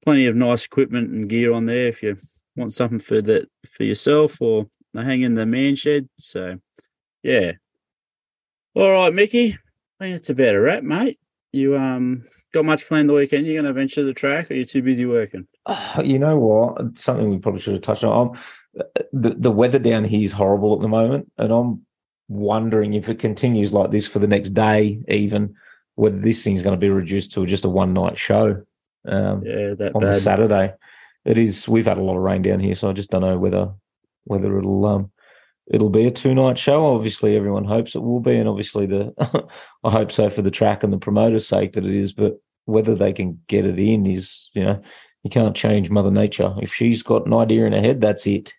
[0.03, 2.17] plenty of nice equipment and gear on there if you
[2.55, 6.09] want something for that for yourself or to hang in the man shed.
[6.17, 6.57] So
[7.23, 7.53] yeah.
[8.73, 9.57] All right, Mickey.
[9.99, 11.19] I think it's about a wrap, mate.
[11.51, 12.23] You um
[12.53, 13.45] got much planned the weekend?
[13.45, 15.47] You're going to venture the track, or you too busy working?
[15.65, 16.97] Oh, you know what?
[16.97, 18.29] Something we probably should have touched on.
[18.29, 18.41] I'm,
[19.11, 21.85] the the weather down here is horrible at the moment, and I'm
[22.29, 25.55] wondering if it continues like this for the next day, even
[25.95, 28.63] whether this thing's going to be reduced to just a one night show
[29.07, 30.21] um, Yeah, that on the bad.
[30.21, 30.73] Saturday.
[31.25, 31.67] It is.
[31.67, 33.71] We've had a lot of rain down here, so I just don't know whether
[34.25, 35.11] whether it'll um
[35.67, 36.95] it'll be a two night show.
[36.95, 39.13] Obviously, everyone hopes it will be, and obviously the
[39.83, 42.13] I hope so for the track and the promoter's sake that it is.
[42.13, 44.81] But whether they can get it in is, you know,
[45.23, 46.55] you can't change Mother Nature.
[46.61, 48.53] If she's got an idea in her head, that's it.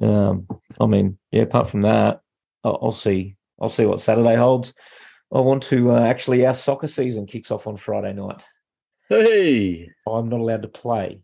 [0.00, 0.46] Um,
[0.80, 1.42] I mean, yeah.
[1.42, 2.20] Apart from that,
[2.64, 3.36] I'll, I'll see.
[3.60, 4.72] I'll see what Saturday holds.
[5.32, 6.46] I want to uh, actually.
[6.46, 8.46] Our soccer season kicks off on Friday night.
[9.08, 11.20] Hey, I'm not allowed to play.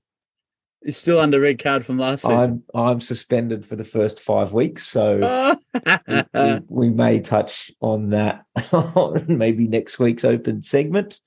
[0.82, 2.37] it's still under red card from last season.
[2.39, 8.11] I'm I'm suspended for the first five weeks, so we, we, we may touch on
[8.11, 11.20] that on maybe next week's open segment.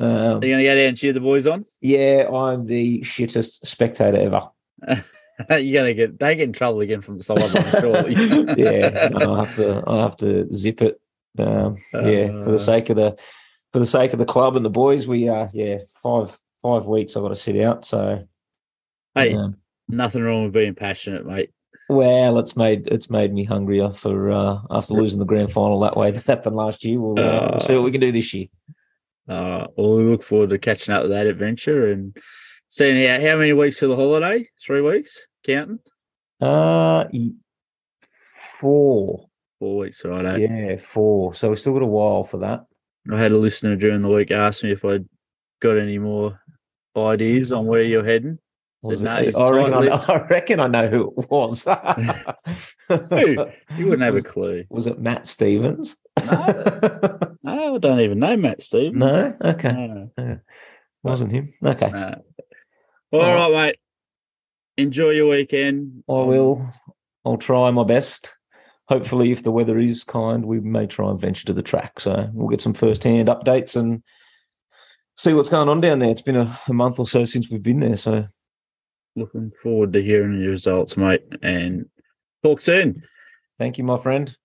[0.00, 1.64] Um, you going to go down and cheer the boys on?
[1.80, 4.48] yeah, I'm the shittest spectator ever.
[5.50, 8.14] You're going to get they get in trouble again from the sideline, surely.
[8.56, 11.00] yeah, no, I have to I have to zip it.
[11.38, 12.52] Um, yeah, for Uh.
[12.52, 13.16] the sake of the
[13.74, 17.16] for the sake of the club and the boys, we are yeah five five weeks.
[17.16, 17.84] I've got to sit out.
[17.84, 18.24] So
[19.16, 19.56] Hey, um,
[19.88, 21.50] nothing wrong with being passionate, mate.
[21.88, 25.96] Well, it's made it's made me hungrier for uh, after losing the grand final that
[25.96, 27.00] way that happened last year.
[27.00, 28.46] We'll, uh, we'll see what we can do this year.
[29.28, 32.16] Uh, well, we look forward to catching up with that adventure and
[32.68, 34.48] seeing how how many weeks to the holiday?
[34.64, 35.80] Three weeks, counting.
[36.40, 37.06] Uh,
[38.60, 39.26] four,
[39.58, 40.40] Four weeks, right?
[40.40, 41.34] yeah, four.
[41.34, 42.66] So we've still got a while for that.
[43.12, 45.06] I had a listener during the week ask me if I'd
[45.60, 46.40] got any more
[46.96, 48.38] ideas on where you're heading.
[48.84, 51.64] Said, no, I, reckon I, tight-lipped." I reckon I know who it was.
[52.88, 53.46] Who?
[53.76, 54.64] You wouldn't have a clue.
[54.68, 55.96] was it Matt Stevens?
[56.22, 58.96] No, I don't even know Matt Stevens.
[58.96, 60.38] no, okay, No,
[61.02, 61.54] wasn't him.
[61.64, 62.22] Okay, no.
[63.12, 63.78] All right, mate.
[64.76, 66.02] Enjoy your weekend.
[66.08, 66.60] I will.
[66.60, 66.72] Um,
[67.24, 68.34] I'll try my best.
[68.88, 72.00] Hopefully, if the weather is kind, we may try and venture to the track.
[72.00, 74.02] So we'll get some first-hand updates and
[75.16, 76.10] see what's going on down there.
[76.10, 78.26] It's been a, a month or so since we've been there, so
[79.16, 81.22] Looking forward to hearing your results, mate.
[81.40, 81.86] And
[82.42, 83.04] talk soon.
[83.58, 84.36] thank you, my friend.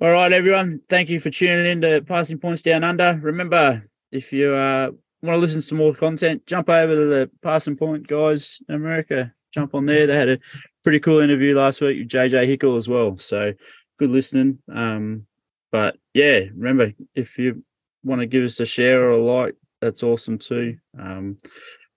[0.00, 0.80] All right, everyone.
[0.88, 3.20] Thank you for tuning in to Passing Points Down Under.
[3.22, 4.90] Remember, if you uh,
[5.20, 8.74] want to listen to some more content, jump over to the Passing Point guys in
[8.74, 9.34] America.
[9.52, 10.06] Jump on there.
[10.06, 10.38] They had a
[10.82, 13.18] pretty cool interview last week with JJ Hickle as well.
[13.18, 13.52] So
[13.98, 14.58] good listening.
[14.72, 15.26] Um,
[15.72, 17.64] but yeah, remember if you
[18.02, 20.78] want to give us a share or a like, that's awesome too.
[20.98, 21.38] Um,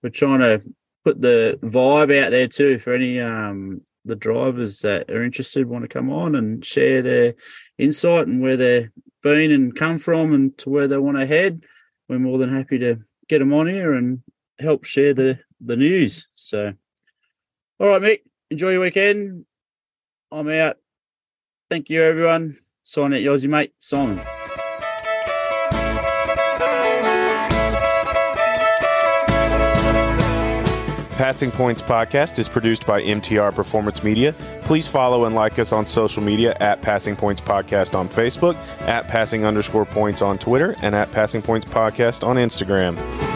[0.02, 0.62] we're trying to
[1.04, 5.82] put the vibe out there too for any um the drivers that are interested want
[5.82, 7.34] to come on and share their
[7.78, 8.90] insight and where they've
[9.22, 11.64] been and come from and to where they want to head.
[12.08, 12.98] We're more than happy to
[13.28, 14.22] get them on here and
[14.58, 16.28] help share the the news.
[16.34, 16.74] So,
[17.80, 18.20] all right, Mick,
[18.50, 19.44] enjoy your weekend.
[20.30, 20.76] I'm out.
[21.70, 22.58] Thank you, everyone.
[22.82, 23.72] Sign out, Yossi, mate.
[23.78, 24.20] Simon.
[31.16, 34.34] Passing Points podcast is produced by MTR Performance Media.
[34.62, 38.56] Please follow and like us on social media at Passing Points Podcast on Facebook,
[38.88, 43.33] at Passing underscore points on Twitter, and at Passing Points Podcast on Instagram.